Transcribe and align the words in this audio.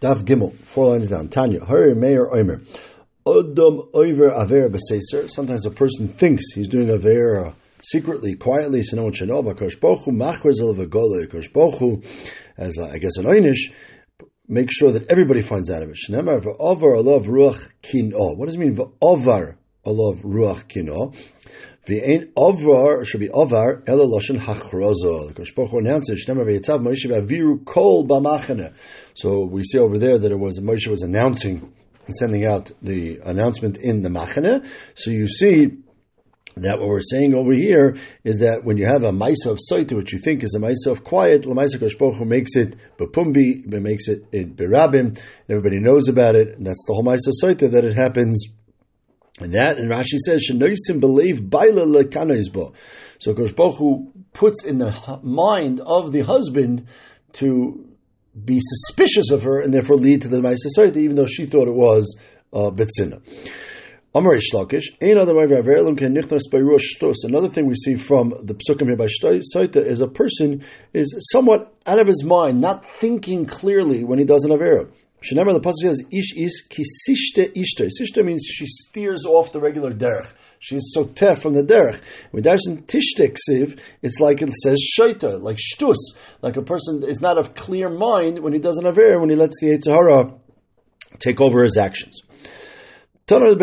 Daf 0.00 0.24
Gimel, 0.24 0.54
four 0.62 0.92
lines 0.92 1.08
down. 1.08 1.28
Tanya, 1.28 1.64
Hari 1.64 1.94
Meir 1.94 2.28
Omer. 2.30 2.60
Adam 3.26 3.80
Oiver 3.94 4.30
Aver 4.30 4.68
Beseser. 4.68 5.30
Sometimes 5.30 5.64
a 5.64 5.70
person 5.70 6.08
thinks 6.08 6.52
he's 6.52 6.68
doing 6.68 6.90
Aver 6.90 7.54
secretly, 7.80 8.34
quietly, 8.34 8.82
so 8.82 8.96
no 8.96 9.04
one 9.04 9.12
should 9.14 9.28
know. 9.28 9.42
Kosh 9.54 9.76
Bochu, 9.78 10.08
Machrezel 10.08 10.76
Vagole, 10.76 11.30
Kosh 11.30 11.50
Bochu, 11.50 12.04
as 12.58 12.78
uh, 12.78 12.88
I 12.92 12.98
guess 12.98 13.16
an 13.16 13.24
Einish, 13.24 13.72
make 14.46 14.70
sure 14.70 14.92
that 14.92 15.10
everybody 15.10 15.40
finds 15.40 15.70
out 15.70 15.82
of 15.82 15.88
it. 15.88 15.96
Shnemar 15.96 16.42
V'avar 16.42 16.96
Alav 16.96 17.24
Ruach 17.24 17.70
Kino. 17.80 18.34
What 18.34 18.46
does 18.46 18.56
it 18.56 18.58
mean 18.58 18.76
V'avar 18.76 19.56
Alav 19.86 20.22
Ruach 20.22 20.68
Kino? 20.68 21.12
V'ein 21.86 22.32
Avar, 22.36 23.04
should 23.04 23.20
be 23.20 23.30
Avar, 23.32 23.82
Ela 23.86 24.04
Lashon 24.04 24.40
Hachrozo. 24.40 25.34
Kosh 25.36 25.54
Bochu 25.54 25.78
announces, 25.78 26.26
Shnemar 26.26 26.44
V'yetzav 26.44 26.80
Moshe 26.80 27.06
V'aviru 27.06 27.64
Kol 27.64 28.06
B'machane. 28.06 28.74
So 29.14 29.44
we 29.44 29.62
see 29.62 29.78
over 29.78 29.96
there 29.96 30.18
that 30.18 30.32
it 30.32 30.38
was, 30.38 30.58
Moshe 30.58 30.88
was 30.88 31.02
announcing 31.02 31.72
and 32.06 32.16
sending 32.16 32.44
out 32.44 32.72
the 32.82 33.20
announcement 33.24 33.78
in 33.78 34.02
the 34.02 34.08
Machane. 34.08 34.68
So 34.94 35.12
you 35.12 35.28
see, 35.28 35.68
that 36.56 36.78
what 36.78 36.88
we're 36.88 37.00
saying 37.00 37.34
over 37.34 37.52
here 37.52 37.96
is 38.24 38.40
that 38.40 38.64
when 38.64 38.78
you 38.78 38.86
have 38.86 39.02
a 39.02 39.12
Maisa 39.12 39.50
of 39.50 39.58
Saita, 39.70 39.94
which 39.94 40.12
you 40.14 40.18
think 40.18 40.42
is 40.42 40.54
a 40.54 40.58
Maisa 40.58 40.90
of 40.90 41.04
quiet, 41.04 41.42
Lamaisa 41.42 41.76
Koshpochu 41.76 42.26
makes 42.26 42.56
it 42.56 42.76
Bapumbi, 42.98 43.66
makes 43.66 44.08
it 44.08 44.24
in 44.32 44.54
Birabim, 44.54 45.20
everybody 45.50 45.78
knows 45.78 46.08
about 46.08 46.34
it, 46.34 46.56
and 46.56 46.66
that's 46.66 46.82
the 46.86 46.94
whole 46.94 47.04
Maisa 47.04 47.28
of 47.28 47.34
Saita 47.42 47.70
that 47.72 47.84
it 47.84 47.94
happens. 47.94 48.42
And 49.40 49.52
that, 49.52 49.76
and 49.76 49.90
Rashi 49.90 50.16
says, 50.24 50.48
Shenoisim 50.50 50.98
believe 50.98 51.48
Baila 51.48 51.84
Lekanoizbo. 51.84 52.74
So 53.18 53.34
Koshpochu 53.34 54.10
puts 54.32 54.64
in 54.64 54.78
the 54.78 55.20
mind 55.22 55.80
of 55.80 56.12
the 56.12 56.22
husband 56.22 56.86
to 57.34 57.86
be 58.44 58.60
suspicious 58.60 59.30
of 59.30 59.42
her 59.42 59.60
and 59.60 59.72
therefore 59.72 59.96
lead 59.96 60.22
to 60.22 60.28
the 60.28 60.38
Saita, 60.38 60.96
even 60.96 61.16
though 61.16 61.26
she 61.26 61.46
thought 61.46 61.68
it 61.68 61.74
was 61.74 62.18
uh, 62.52 62.70
Betsina. 62.70 63.20
Another 64.14 64.48
thing 67.50 67.66
we 67.66 67.74
see 67.74 67.94
from 67.96 68.30
the 68.42 68.54
psukim 68.54 68.86
here 68.86 68.96
by 68.96 69.06
Saita 69.06 69.84
is 69.84 70.00
a 70.00 70.08
person 70.08 70.64
is 70.94 71.14
somewhat 71.30 71.74
out 71.86 71.98
of 71.98 72.06
his 72.06 72.24
mind, 72.24 72.62
not 72.62 72.88
thinking 72.98 73.44
clearly 73.44 74.04
when 74.04 74.18
he 74.18 74.24
does 74.24 74.44
an 74.44 74.52
avera. 74.52 74.90
Shenemar 75.26 75.54
the 75.54 75.60
pasuk 75.60 75.82
says 75.82 76.02
ish 76.12 76.34
is 76.36 76.62
kisishte 76.68 77.52
ishte. 77.54 77.90
Sishte 78.00 78.24
means 78.24 78.44
she 78.44 78.66
steers 78.66 79.24
off 79.26 79.50
the 79.50 79.60
regular 79.60 79.92
derech. 79.92 80.28
She's 80.60 80.94
soteh 80.96 81.36
from 81.36 81.54
the 81.54 81.62
derech. 81.62 82.00
When 82.30 82.44
darshan 82.44 82.84
tishte 82.86 83.36
ksiv, 83.36 83.78
it's 84.02 84.20
like 84.20 84.40
it 84.42 84.52
says 84.52 84.78
shaita, 84.98 85.42
like 85.42 85.56
shtus, 85.56 85.96
like 86.42 86.56
a 86.56 86.62
person 86.62 87.02
is 87.02 87.20
not 87.20 87.38
of 87.38 87.54
clear 87.54 87.88
mind 87.88 88.38
when 88.38 88.52
he 88.52 88.60
does 88.60 88.76
an 88.76 88.84
avera, 88.84 89.18
when 89.18 89.30
he 89.30 89.36
lets 89.36 89.60
the 89.60 89.68
Eitzahara 89.68 90.38
take 91.18 91.40
over 91.40 91.64
his 91.64 91.76
actions. 91.76 92.22
Why 93.28 93.40
do 93.40 93.56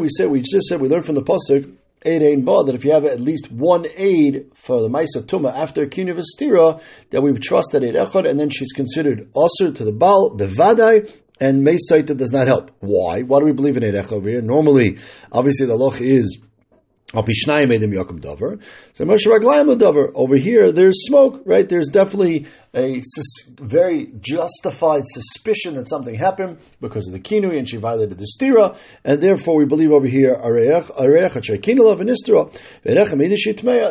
we 0.00 0.08
say, 0.08 0.26
we 0.26 0.40
just 0.40 0.66
said, 0.66 0.80
we 0.80 0.88
learned 0.88 1.04
from 1.04 1.14
the 1.14 1.22
Pasuk, 1.22 1.72
Eid 2.06 2.22
Ein 2.22 2.44
Ba, 2.44 2.62
that 2.64 2.74
if 2.74 2.84
you 2.84 2.92
have 2.92 3.04
at 3.04 3.20
least 3.20 3.50
one 3.50 3.86
aid 3.96 4.52
for 4.54 4.80
the 4.80 4.88
Maisa 4.88 5.22
Tuma 5.26 5.52
after 5.52 5.86
Vestira, 5.86 6.80
that 7.10 7.22
we 7.22 7.32
would 7.32 7.42
trust 7.42 7.70
that 7.72 7.82
Eid 7.82 7.94
Echad, 7.94 8.28
and 8.28 8.38
then 8.38 8.48
she's 8.48 8.72
considered 8.72 9.32
Asr 9.34 9.74
to 9.74 9.84
the 9.84 9.92
Baal, 9.92 10.36
Bevadai, 10.36 11.12
and 11.40 11.66
Meisaita 11.66 12.16
does 12.16 12.30
not 12.30 12.46
help. 12.46 12.70
Why? 12.80 13.22
Why 13.22 13.40
do 13.40 13.44
we 13.44 13.52
believe 13.52 13.76
in 13.76 13.84
Eid 13.84 13.94
Echad 13.94 14.12
over 14.12 14.28
here? 14.28 14.40
Normally, 14.40 14.98
obviously 15.32 15.66
the 15.66 15.74
loch 15.74 16.00
is 16.00 16.38
so 17.12 17.22
Moshe 17.22 17.46
Raglayim 19.26 19.78
Davar. 19.78 20.10
Over 20.12 20.36
here, 20.36 20.72
there's 20.72 21.06
smoke, 21.06 21.40
right? 21.44 21.68
There's 21.68 21.88
definitely 21.88 22.46
a 22.74 23.00
sus- 23.00 23.48
very 23.60 24.12
justified 24.20 25.04
suspicion 25.06 25.76
that 25.76 25.88
something 25.88 26.16
happened 26.16 26.58
because 26.80 27.06
of 27.06 27.12
the 27.12 27.20
kinui 27.20 27.58
and 27.58 27.68
she 27.68 27.76
violated 27.76 28.18
the 28.18 28.26
stira, 28.26 28.76
and 29.04 29.22
therefore 29.22 29.54
we 29.54 29.66
believe 29.66 29.92
over 29.92 30.08
here 30.08 30.34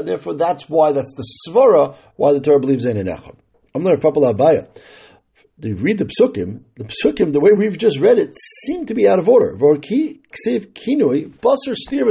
Therefore, 0.04 0.34
that's 0.34 0.70
why 0.70 0.92
that's 0.92 1.16
the 1.16 1.26
svara 1.48 1.96
why 2.18 2.34
the 2.34 2.42
Torah 2.42 2.60
believes 2.60 2.84
in 2.84 2.98
an 2.98 3.08
echad. 3.08 3.36
I'm 3.74 3.84
not 3.84 3.94
a 3.94 3.98
Abaya. 3.98 4.68
They 5.58 5.72
read 5.72 6.00
the 6.00 6.06
psukim. 6.06 6.64
The 6.76 6.84
psukim, 6.84 7.32
the 7.32 7.40
way 7.40 7.54
we've 7.54 7.78
just 7.78 7.98
read 7.98 8.20
it, 8.20 8.36
seem 8.66 8.86
to 8.88 8.94
be 8.94 9.08
out 9.08 9.20
of 9.20 9.30
order. 9.30 9.56
Vorki 9.56 10.20
ksiv 10.32 10.74
kinui 10.74 11.30
basar 11.40 11.76
stir 11.76 12.04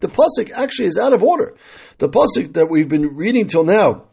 the 0.00 0.08
pasuk 0.08 0.50
actually 0.52 0.86
is 0.86 0.98
out 0.98 1.12
of 1.12 1.22
order. 1.22 1.54
The 1.98 2.08
pasuk 2.08 2.54
that 2.54 2.68
we've 2.70 2.88
been 2.88 3.14
reading 3.16 3.46
till 3.46 3.64
now 3.64 4.06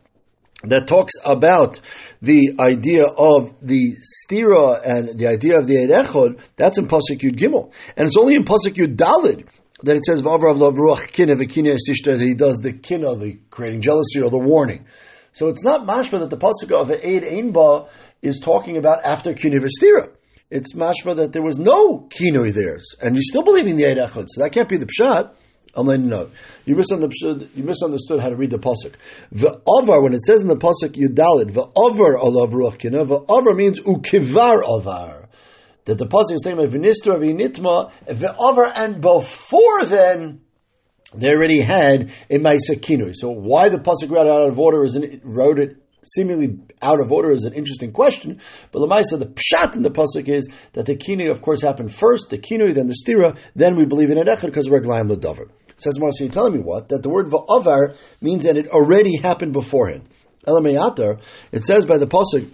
that 0.64 0.88
talks 0.88 1.14
about 1.24 1.80
the 2.22 2.56
idea 2.60 3.06
of 3.06 3.54
the 3.62 3.98
stira 4.02 4.82
and 4.84 5.18
the 5.18 5.28
idea 5.28 5.58
of 5.58 5.68
the 5.68 5.78
Eid 5.78 6.40
that's 6.56 6.78
in 6.78 6.88
Pasuk 6.88 7.20
Yud 7.20 7.38
Gimel. 7.38 7.72
And 7.96 8.08
it's 8.08 8.18
only 8.18 8.36
in 8.36 8.44
Pasuk 8.44 8.74
Yud 8.74 8.96
Dalid 8.96 9.48
that 9.84 9.96
it 9.96 10.04
says, 10.04 10.24
V'avrav 10.24 10.58
lav 10.58 10.74
ruach 10.74 11.12
kineh 11.12 11.38
that 11.38 12.20
he 12.20 12.34
does 12.34 12.58
the 12.58 12.74
kinah, 12.74 13.20
the 13.20 13.38
creating 13.52 13.82
jealousy 13.82 14.22
or 14.22 14.32
the 14.32 14.40
warning. 14.40 14.86
So 15.32 15.50
it's 15.50 15.64
not 15.64 15.86
mashma 15.86 16.20
that 16.20 16.32
the 16.32 16.38
Pasuk 16.38 16.72
of 16.72 16.90
Eid 16.90 17.24
Einba 17.24 17.88
is 18.24 18.40
talking 18.40 18.78
about 18.78 19.06
after 19.06 19.34
kineh 19.34 19.60
v'stira. 19.60 20.10
It's 20.50 20.74
mashma 20.74 21.18
that 21.18 21.34
there 21.34 21.44
was 21.44 21.60
no 21.60 22.08
kinoi 22.10 22.52
there. 22.52 22.80
And 23.00 23.16
you 23.16 23.22
still 23.22 23.44
believing 23.44 23.76
the 23.76 23.86
Eid 23.86 23.98
Echad, 23.98 24.26
so 24.30 24.42
that 24.42 24.52
can't 24.54 24.68
be 24.68 24.78
the 24.78 24.88
pshat. 24.88 25.36
Letting 25.78 26.12
you 26.66 26.76
misunderstood, 26.76 27.50
you 27.56 27.64
misunderstood 27.64 28.20
how 28.20 28.30
to 28.30 28.36
read 28.36 28.50
the 28.50 28.58
pasuk. 28.58 28.96
The 29.32 29.62
avar, 29.68 30.02
when 30.02 30.14
it 30.14 30.22
says 30.22 30.42
in 30.42 30.48
the 30.48 30.56
pasuk 30.56 30.94
Yudalid, 30.94 31.54
the 31.54 31.68
avar 31.76 32.18
alav 32.18 32.52
ruach 32.52 32.80
kina, 32.80 33.06
the 33.06 33.20
avar 33.20 33.54
means 33.54 33.80
ukivar 33.82 34.64
avar. 34.66 35.30
That 35.86 36.00
the 36.00 36.08
pasuk 36.08 36.34
is 36.34 36.42
talking 36.42 36.58
saying 36.58 36.72
v'nistra 36.72 37.20
v'nitma, 37.20 37.92
the 38.08 38.36
avar, 38.36 38.72
and 38.76 39.02
before 39.02 39.86
then, 39.86 40.42
they 41.14 41.30
already 41.30 41.62
had 41.62 42.12
a 42.30 42.40
Maisa 42.40 43.16
So 43.16 43.30
why 43.30 43.70
the 43.70 43.78
pasuk 43.78 44.10
read 44.10 44.28
out 44.28 44.50
of 44.50 44.60
order 44.60 44.84
is 44.84 44.96
an, 44.96 45.22
wrote 45.24 45.60
it 45.60 45.78
seemingly 46.04 46.60
out 46.82 47.00
of 47.00 47.12
order 47.12 47.32
is 47.32 47.44
an 47.44 47.54
interesting 47.54 47.92
question. 47.92 48.40
But 48.72 48.82
Lamaisa, 48.82 49.20
the 49.20 49.28
pshat 49.28 49.76
in 49.76 49.84
the 49.84 49.92
pasuk 49.92 50.28
is 50.28 50.48
that 50.74 50.86
the 50.86 50.96
kinu, 50.96 51.30
of 51.32 51.42
course, 51.42 51.62
happened 51.62 51.94
first, 51.94 52.30
the 52.30 52.38
kinu, 52.38 52.74
then 52.74 52.88
the 52.88 52.96
stira, 53.06 53.38
then 53.56 53.76
we 53.76 53.86
believe 53.86 54.12
in 54.12 54.18
an 54.18 54.28
echad 54.28 54.46
because 54.46 54.70
we're 54.70 54.82
glayim 54.82 55.10
l'davar. 55.10 55.50
Says 55.78 56.00
Moshe, 56.00 56.20
you're 56.20 56.30
telling 56.30 56.54
me 56.54 56.60
what? 56.60 56.90
That 56.90 57.04
the 57.04 57.10
word 57.10 57.28
va'avar 57.28 57.96
means 58.22 58.46
that 58.46 58.58
it 58.58 58.68
already 58.70 59.18
happened 59.18 59.54
beforehand. 59.54 60.10
Elameyatar, 60.46 61.22
it 61.52 61.64
says 61.64 61.86
by 61.86 61.98
the 61.98 62.08
pasuk 62.08 62.50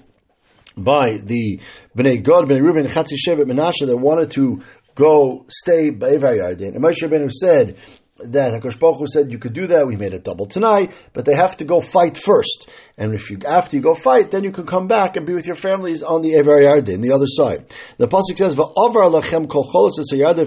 by 0.75 1.17
the 1.17 1.59
Bnei 1.95 2.23
Gad, 2.23 2.45
Bnei 2.45 2.61
Reuben, 2.61 2.87
Chatzi 2.87 3.15
Shevet, 3.15 3.45
Menashe 3.45 3.85
that 3.85 3.97
wanted 3.97 4.31
to 4.31 4.61
go 4.95 5.45
stay 5.47 5.89
by 5.89 6.11
Yarden. 6.11 6.75
And 6.75 6.83
Moshe 6.83 7.01
Rabbeinu 7.01 7.31
said, 7.31 7.77
that 8.17 8.61
Hakadosh 8.61 8.79
Baruch 8.79 8.99
Hu 8.99 9.07
said 9.07 9.31
you 9.31 9.39
could 9.39 9.53
do 9.53 9.67
that. 9.67 9.87
We 9.87 9.95
made 9.95 10.13
it 10.13 10.23
double 10.23 10.45
tonight, 10.45 10.93
but 11.13 11.25
they 11.25 11.35
have 11.35 11.57
to 11.57 11.65
go 11.65 11.81
fight 11.81 12.15
first. 12.17 12.69
And 12.97 13.13
if 13.15 13.29
you 13.31 13.39
after 13.45 13.75
you 13.75 13.81
go 13.81 13.95
fight, 13.95 14.31
then 14.31 14.43
you 14.43 14.51
can 14.51 14.65
come 14.65 14.87
back 14.87 15.15
and 15.17 15.25
be 15.25 15.33
with 15.33 15.47
your 15.47 15.55
families 15.55 16.03
on 16.03 16.21
the 16.21 16.33
Evar 16.33 16.61
Yarden, 16.61 17.01
the 17.01 17.11
other 17.11 17.25
side. 17.27 17.73
The 17.97 18.07
pasuk 18.07 18.37
says, 18.37 18.55
"Va'avar 18.55 19.09
lachem 19.09 19.49
kol 19.49 19.63
cholos 19.63 19.97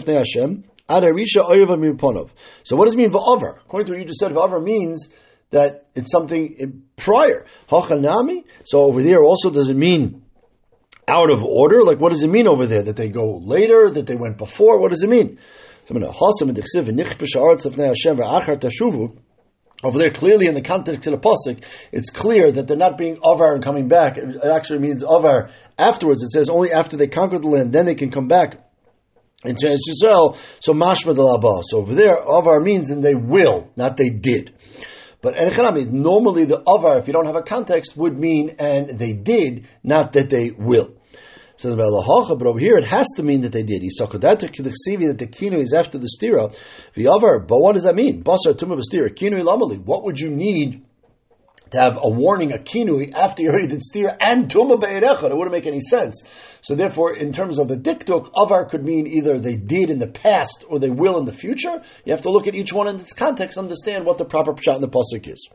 Hashem." 0.07 0.65
So 0.89 2.77
what 2.77 2.85
does 2.85 2.95
it 2.95 2.99
mean 2.99 3.11
va'avar? 3.11 3.59
According 3.65 3.87
to 3.87 3.93
what 3.93 3.99
you 3.99 4.05
just 4.05 4.21
said, 4.21 4.33
va'avar 4.33 4.63
means 4.63 5.09
that 5.51 5.89
it's 5.95 6.11
something 6.11 6.83
prior. 6.97 7.47
Hachanami. 7.71 8.45
So 8.65 8.81
over 8.81 9.03
there 9.03 9.23
also 9.23 9.51
does 9.51 9.69
it 9.69 9.77
mean 9.77 10.23
out 11.09 11.31
of 11.31 11.45
order? 11.45 11.83
Like 11.83 12.01
what 12.01 12.13
does 12.13 12.23
it 12.23 12.31
mean 12.31 12.47
over 12.47 12.67
there? 12.67 12.83
That 12.83 12.97
they 12.97 13.09
go 13.09 13.39
later? 13.39 13.91
That 13.91 14.07
they 14.07 14.17
went 14.17 14.39
before? 14.39 14.79
What 14.79 14.91
does 14.91 15.03
it 15.03 15.11
mean? 15.11 15.39
Over 19.85 19.99
there, 19.99 20.11
clearly 20.11 20.47
in 20.47 20.55
the 20.55 20.63
context 20.63 21.07
of 21.07 21.13
the 21.13 21.19
pasuk, 21.19 21.63
it's 21.93 22.11
clear 22.11 22.51
that 22.51 22.67
they're 22.67 22.77
not 22.77 22.99
being 22.99 23.19
avar 23.23 23.55
and 23.55 23.63
coming 23.63 23.87
back. 23.87 24.17
It 24.19 24.43
actually 24.43 24.81
means 24.81 25.05
avar 25.05 25.51
afterwards. 25.79 26.23
It 26.23 26.31
says 26.31 26.49
only 26.49 26.73
after 26.73 26.97
they 26.97 27.07
conquer 27.07 27.39
the 27.39 27.47
land, 27.47 27.73
then 27.73 27.85
they 27.85 27.95
can 27.95 28.11
come 28.11 28.27
back 28.27 28.66
into 29.47 29.67
Israel. 29.67 30.37
So 30.61 30.73
mashma 30.73 31.15
de 31.15 31.63
So 31.65 31.79
over 31.79 31.95
there, 31.95 32.17
avar 32.17 32.61
means 32.61 32.91
and 32.91 33.03
they 33.03 33.15
will, 33.15 33.71
not 33.77 33.97
they 33.97 34.11
did. 34.11 34.55
But 35.23 35.35
normally 35.91 36.45
the 36.45 36.63
avar, 36.67 36.99
if 36.99 37.07
you 37.07 37.13
don't 37.13 37.27
have 37.27 37.37
a 37.37 37.43
context, 37.43 37.97
would 37.97 38.19
mean 38.19 38.57
and 38.59 38.99
they 38.99 39.13
did, 39.13 39.67
not 39.83 40.13
that 40.13 40.31
they 40.31 40.51
will. 40.51 40.95
Says 41.57 41.73
about 41.73 41.91
lahacha, 41.91 42.39
but 42.39 42.47
over 42.47 42.59
here 42.59 42.77
it 42.77 42.85
has 42.85 43.07
to 43.17 43.23
mean 43.23 43.41
that 43.41 43.53
they 43.53 43.63
did. 43.63 43.83
that 43.83 45.17
the 45.19 45.27
kinu 45.27 45.59
is 45.59 45.73
after 45.73 45.97
the 45.97 46.09
stira. 46.21 46.55
The 46.93 47.07
avar, 47.07 47.41
but 47.41 47.59
what 47.61 47.73
does 47.73 47.85
that 47.85 47.95
mean? 47.95 48.23
Basar 48.23 48.53
tumah 48.53 48.79
stira 48.83 49.09
kinu 49.09 49.43
lamali. 49.43 49.79
What 49.79 50.05
would 50.05 50.19
you 50.19 50.29
need 50.29 50.85
to 51.71 51.79
have 51.79 51.99
a 52.01 52.09
warning, 52.09 52.53
a 52.53 52.59
kinui, 52.59 53.13
after 53.13 53.43
you 53.43 53.51
already 53.51 53.69
did 53.69 53.83
steer 53.83 54.17
and 54.21 54.49
tuma 54.49 54.81
be'erechad. 54.81 55.31
It 55.31 55.37
wouldn't 55.37 55.53
make 55.53 55.67
any 55.67 55.81
sense. 55.81 56.23
So 56.63 56.75
therefore, 56.75 57.17
in 57.17 57.33
terms 57.33 57.59
of 57.59 57.69
the 57.69 57.77
diktuk, 57.77 58.31
avar 58.37 58.67
could 58.67 58.85
mean 58.85 59.07
either 59.07 59.39
they 59.39 59.57
did 59.57 59.91
in 59.91 59.99
the 59.99 60.07
past 60.07 60.65
or 60.69 60.79
they 60.79 60.91
will 60.91 61.19
in 61.19 61.25
the 61.25 61.33
future. 61.33 61.83
You 62.05 62.13
have 62.13 62.23
to 62.23 62.31
look 62.31 62.47
at 62.47 62.55
each 62.55 62.73
one 62.73 62.89
in 62.89 63.01
its 63.01 63.13
context, 63.13 63.59
understand 63.59 64.05
what 64.05 64.19
the 64.19 64.25
proper 64.25 64.53
pshat 64.53 64.77
in 64.77 64.81
the 64.81 64.89
pasuk 64.89 65.29
is. 65.29 65.49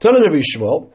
Tana 0.00 0.20
Rabbi 0.20 0.42
Shmuel, 0.42 0.92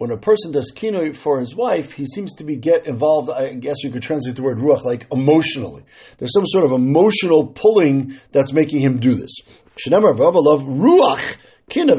When 0.00 0.10
a 0.10 0.16
person 0.16 0.50
does 0.50 0.72
kinoi 0.74 1.14
for 1.14 1.40
his 1.40 1.54
wife, 1.54 1.92
he 1.92 2.06
seems 2.06 2.32
to 2.36 2.44
be 2.44 2.56
get 2.56 2.86
involved. 2.86 3.28
I 3.28 3.52
guess 3.52 3.84
you 3.84 3.90
could 3.90 4.00
translate 4.00 4.34
the 4.34 4.42
word 4.42 4.56
ruach 4.56 4.82
like 4.82 5.06
emotionally. 5.12 5.84
There's 6.16 6.32
some 6.32 6.46
sort 6.46 6.64
of 6.64 6.72
emotional 6.72 7.48
pulling 7.48 8.18
that's 8.32 8.50
making 8.50 8.80
him 8.80 8.98
do 8.98 9.14
this. 9.14 9.30
Shenamar 9.76 10.18
love 10.18 10.62
ruach 10.62 11.36
kina 11.68 11.96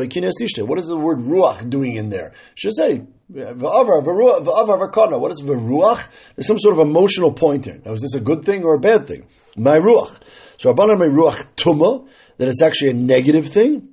What 0.66 0.80
is 0.80 0.88
the 0.88 0.98
word 0.98 1.20
ruach 1.20 1.70
doing 1.70 1.94
in 1.94 2.10
there? 2.10 2.34
Should 2.56 2.76
say 2.76 3.04
V'avar, 3.32 4.04
v'avar, 4.04 5.20
What 5.20 5.32
is 5.32 5.42
v'ruach? 5.44 6.04
There's 6.36 6.48
some 6.48 6.58
sort 6.58 6.80
of 6.80 6.88
emotional 6.88 7.32
pointer. 7.32 7.82
Now, 7.86 7.92
is 7.92 8.02
this 8.02 8.16
a 8.16 8.20
good 8.20 8.44
thing 8.44 8.64
or 8.64 8.74
a 8.74 8.80
bad 8.80 9.06
thing? 9.06 9.28
My 9.56 9.78
ruach. 9.78 10.24
So 10.58 10.74
Rabbanan 10.74 10.98
my 10.98 11.06
ruach 11.06 11.46
tuma, 11.56 12.08
that 12.40 12.48
it's 12.48 12.64
actually 12.64 12.90
a 12.90 12.96
negative 12.96 13.48
thing. 13.48 13.90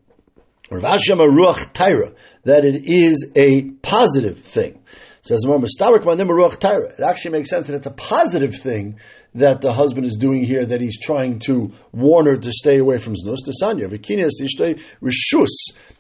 Rav 0.71 0.83
Hashem 0.83 1.19
ruach 1.19 1.73
taira, 1.73 2.13
that 2.45 2.65
it 2.65 2.85
is 2.85 3.31
a 3.37 3.63
positive 3.63 4.41
thing. 4.41 4.83
Says 5.23 5.45
It 5.45 7.01
actually 7.03 7.31
makes 7.33 7.51
sense 7.51 7.67
that 7.67 7.75
it's 7.75 7.87
a 7.87 7.91
positive 7.91 8.55
thing 8.55 8.99
that 9.35 9.61
the 9.61 9.73
husband 9.73 10.07
is 10.07 10.17
doing 10.17 10.45
here, 10.45 10.65
that 10.65 10.81
he's 10.81 10.99
trying 11.01 11.41
to 11.41 11.73
warn 11.93 12.27
her 12.27 12.37
to 12.37 12.53
stay 12.53 12.79
away 12.79 12.99
from 12.99 13.15
znus. 13.15 13.39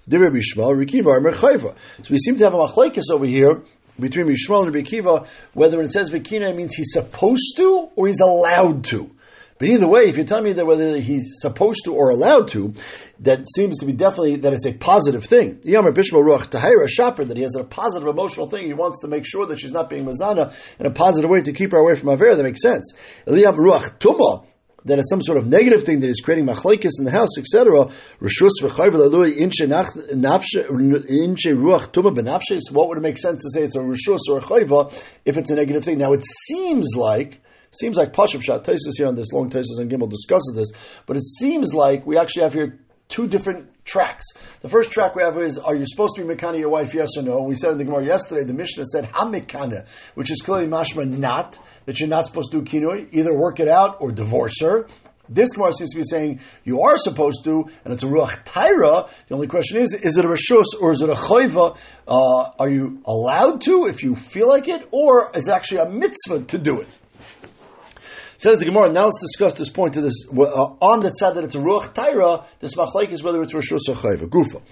Rikiva. 0.08 1.74
So 2.02 2.10
we 2.10 2.18
seem 2.18 2.36
to 2.36 2.44
have 2.44 2.54
a 2.54 2.58
machlekes 2.58 3.10
over 3.12 3.26
here 3.26 3.62
between 3.98 4.26
Rishmal 4.26 4.66
and 4.66 4.74
Rikiva, 4.74 5.26
whether 5.54 5.80
it 5.82 5.92
says 5.92 6.10
vikina 6.10 6.54
means 6.54 6.74
he's 6.74 6.92
supposed 6.92 7.56
to 7.56 7.90
or 7.96 8.06
he's 8.06 8.20
allowed 8.20 8.84
to. 8.84 9.10
But 9.58 9.68
either 9.68 9.88
way, 9.88 10.02
if 10.08 10.16
you 10.16 10.24
tell 10.24 10.40
me 10.40 10.52
that 10.52 10.66
whether 10.66 10.98
he's 11.00 11.32
supposed 11.40 11.84
to 11.84 11.92
or 11.92 12.10
allowed 12.10 12.48
to, 12.48 12.74
that 13.20 13.44
seems 13.56 13.78
to 13.78 13.86
be 13.86 13.92
definitely 13.92 14.36
that 14.36 14.52
it's 14.52 14.66
a 14.66 14.72
positive 14.72 15.24
thing. 15.24 15.56
Yamar 15.64 15.92
Bishma 15.92 16.22
Ruach 16.22 16.46
Tahira 16.48 16.88
Shopper, 16.88 17.24
that 17.24 17.36
he 17.36 17.42
has 17.42 17.56
a 17.56 17.64
positive 17.64 18.08
emotional 18.08 18.48
thing. 18.48 18.66
He 18.66 18.72
wants 18.72 19.00
to 19.00 19.08
make 19.08 19.24
sure 19.26 19.46
that 19.46 19.58
she's 19.58 19.72
not 19.72 19.90
being 19.90 20.04
mazana 20.04 20.54
in 20.78 20.86
a 20.86 20.90
positive 20.90 21.28
way 21.28 21.40
to 21.40 21.52
keep 21.52 21.72
her 21.72 21.78
away 21.78 21.96
from 21.96 22.10
Aver. 22.10 22.36
That 22.36 22.44
makes 22.44 22.62
sense. 22.62 22.92
Eliyam 23.26 23.56
Ruach 23.56 23.98
that 24.84 24.98
it's 24.98 25.10
some 25.10 25.22
sort 25.22 25.38
of 25.38 25.46
negative 25.46 25.82
thing 25.82 26.00
that 26.00 26.08
is 26.08 26.20
creating 26.20 26.46
machlekes 26.46 26.98
in 26.98 27.04
the 27.04 27.10
house, 27.10 27.36
etc. 27.36 27.90
So 32.60 32.74
what 32.74 32.88
would 32.88 32.98
it 32.98 33.00
make 33.00 33.18
sense 33.18 33.42
to 33.42 33.50
say 33.52 33.62
it's 33.64 33.76
a 33.76 33.80
rishus 33.80 34.20
or 34.30 34.38
a 34.38 34.40
chayva 34.40 35.04
if 35.24 35.36
it's 35.36 35.50
a 35.50 35.56
negative 35.56 35.84
thing? 35.84 35.98
Now 35.98 36.12
it 36.12 36.24
seems 36.46 36.94
like 36.96 37.40
Seems 37.70 37.96
like 37.96 38.12
Pashup 38.12 38.42
Shat 38.42 38.64
Taisus 38.64 38.96
here 38.96 39.06
on 39.06 39.14
this 39.14 39.32
long 39.32 39.50
Taisus 39.50 39.78
and 39.78 39.90
Gimel 39.90 40.08
discusses 40.08 40.52
this, 40.54 41.00
but 41.06 41.16
it 41.16 41.22
seems 41.22 41.74
like 41.74 42.06
we 42.06 42.16
actually 42.16 42.44
have 42.44 42.54
here 42.54 42.78
two 43.08 43.26
different 43.26 43.68
tracks. 43.84 44.24
The 44.60 44.68
first 44.68 44.90
track 44.90 45.14
we 45.14 45.22
have 45.22 45.36
is, 45.38 45.58
are 45.58 45.74
you 45.74 45.84
supposed 45.86 46.16
to 46.16 46.24
be 46.24 46.34
Mekana 46.34 46.58
your 46.58 46.68
wife, 46.68 46.94
yes 46.94 47.16
or 47.16 47.22
no? 47.22 47.42
We 47.42 47.54
said 47.54 47.72
in 47.72 47.78
the 47.78 47.84
Gemara 47.84 48.04
yesterday, 48.04 48.44
the 48.44 48.54
Mishnah 48.54 48.84
said 48.84 49.10
Hamikana, 49.10 49.86
which 50.14 50.30
is 50.30 50.40
clearly 50.40 50.66
mashma 50.66 51.06
not, 51.08 51.58
that 51.86 52.00
you're 52.00 52.08
not 52.08 52.26
supposed 52.26 52.52
to 52.52 52.62
do 52.62 52.64
kinoi, 52.64 53.08
either 53.12 53.34
work 53.34 53.60
it 53.60 53.68
out 53.68 53.96
or 54.00 54.12
divorce 54.12 54.60
her. 54.60 54.86
This 55.28 55.52
Gemara 55.52 55.72
seems 55.72 55.90
to 55.90 55.98
be 55.98 56.04
saying 56.04 56.40
you 56.64 56.82
are 56.82 56.96
supposed 56.96 57.44
to, 57.44 57.66
and 57.84 57.92
it's 57.92 58.02
a 58.02 58.06
ruach 58.06 58.44
taira. 58.44 59.08
The 59.28 59.34
only 59.34 59.46
question 59.46 59.78
is, 59.78 59.92
is 59.92 60.16
it 60.16 60.24
a 60.24 60.28
rishus 60.28 60.64
or 60.80 60.90
is 60.90 61.02
it 61.02 61.10
a 61.10 61.14
choiva? 61.14 61.76
Uh, 62.06 62.50
are 62.58 62.70
you 62.70 63.02
allowed 63.04 63.60
to 63.62 63.86
if 63.86 64.02
you 64.02 64.14
feel 64.14 64.48
like 64.48 64.68
it, 64.68 64.88
or 64.90 65.30
is 65.34 65.48
it 65.48 65.50
actually 65.50 65.80
a 65.80 65.90
mitzvah 65.90 66.44
to 66.44 66.58
do 66.58 66.80
it? 66.80 66.88
Says 68.40 68.60
the 68.60 68.66
Gemara. 68.66 68.92
Now 68.92 69.06
let's 69.06 69.20
discuss 69.20 69.54
this 69.54 69.68
point 69.68 69.94
to 69.94 70.00
this 70.00 70.24
uh, 70.30 70.40
on 70.80 71.00
the 71.00 71.10
side 71.10 71.34
that 71.34 71.42
it's 71.42 71.56
a 71.56 71.58
ruach 71.58 71.92
taira. 71.92 72.46
This 72.60 72.76
machlek 72.76 73.10
is 73.10 73.20
whether 73.20 73.42
it's 73.42 73.52
rishus 73.52 73.88
or 73.88 73.94
chayva 73.94 74.28
gufa. 74.28 74.62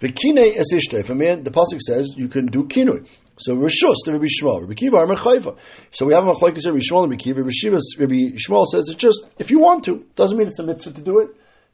The 0.00 0.12
kine 0.12 0.52
es 0.54 0.70
If 0.70 1.08
a 1.08 1.14
man, 1.14 1.42
the 1.42 1.50
pasuk 1.50 1.80
says 1.80 2.12
you 2.18 2.28
can 2.28 2.44
do 2.44 2.64
kinui. 2.64 3.08
So 3.38 3.56
rishus 3.56 3.94
to 4.04 4.12
Rabbi 4.12 4.26
Shmuel, 4.26 4.60
Rabbi 4.60 4.74
Kiva 4.74 4.98
are 4.98 5.06
mechayva. 5.06 5.56
So 5.90 6.04
we 6.04 6.12
have 6.12 6.24
a 6.24 6.32
machlek 6.32 6.58
is 6.58 6.66
Rabbi 6.66 6.80
Shmuel 6.80 7.04
and 7.04 7.12
Rabbi 7.12 7.22
Kiva. 7.22 7.42
Rabbi 7.42 8.36
Shmuel 8.36 8.66
says 8.66 8.90
it's 8.90 8.96
just 8.96 9.24
if 9.38 9.50
you 9.50 9.58
want 9.58 9.84
to. 9.84 10.04
Doesn't 10.16 10.36
mean 10.36 10.48
it's 10.48 10.58
a 10.58 10.62
mitzvah 10.62 10.92
to 10.92 11.00
do 11.00 11.20
it. 11.20 11.30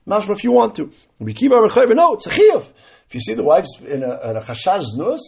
Mashma 0.07 0.37
if 0.37 0.45
you 0.45 0.53
want 0.53 0.77
to. 0.77 0.93
Rabbi 1.19 1.33
Kiva 1.33 1.57
are 1.57 1.67
mechayva. 1.67 1.97
No, 1.97 2.13
it's 2.13 2.29
a 2.29 2.31
chiyuv. 2.31 2.71
If 3.09 3.15
you 3.15 3.21
see 3.21 3.35
the 3.35 3.43
wife's 3.43 3.81
in 3.81 4.05
a, 4.05 4.31
in 4.31 4.37
a 4.37 4.81
nus, 4.95 5.21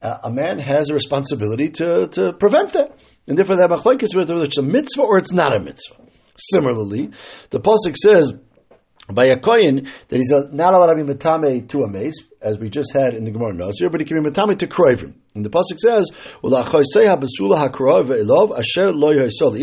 uh, 0.00 0.18
a 0.22 0.30
man 0.30 0.60
has 0.60 0.90
a 0.90 0.94
responsibility 0.94 1.70
to, 1.70 2.06
to 2.06 2.32
prevent 2.34 2.74
that. 2.74 2.96
And 3.26 3.38
therefore, 3.38 3.56
that 3.56 3.70
machlok 3.70 4.02
is 4.02 4.14
whether 4.14 4.36
it's 4.44 4.58
a 4.58 4.62
mitzvah 4.62 5.02
or 5.02 5.18
it's 5.18 5.32
not 5.32 5.56
a 5.56 5.60
mitzvah. 5.60 5.96
Similarly, 6.36 7.10
the 7.50 7.60
pasuk 7.60 7.96
says 7.96 8.32
by 9.12 9.26
a 9.26 9.38
kohen 9.38 9.88
that 10.08 10.16
he's 10.16 10.30
not 10.30 10.74
allowed 10.74 10.94
to 10.94 11.04
be 11.04 11.12
metame 11.12 11.68
to 11.68 11.80
a 11.80 11.90
mace, 11.90 12.16
as 12.40 12.58
we 12.58 12.70
just 12.70 12.92
had 12.92 13.14
in 13.14 13.24
the 13.24 13.30
Gemara 13.30 13.54
Nazir, 13.54 13.90
but 13.90 14.00
he 14.00 14.06
can 14.06 14.22
be 14.22 14.30
metame 14.30 14.58
to 14.58 14.66
kroivim. 14.66 15.14
And 15.34 15.44
the 15.44 15.50
pasuk 15.50 15.78
says, 15.78 16.10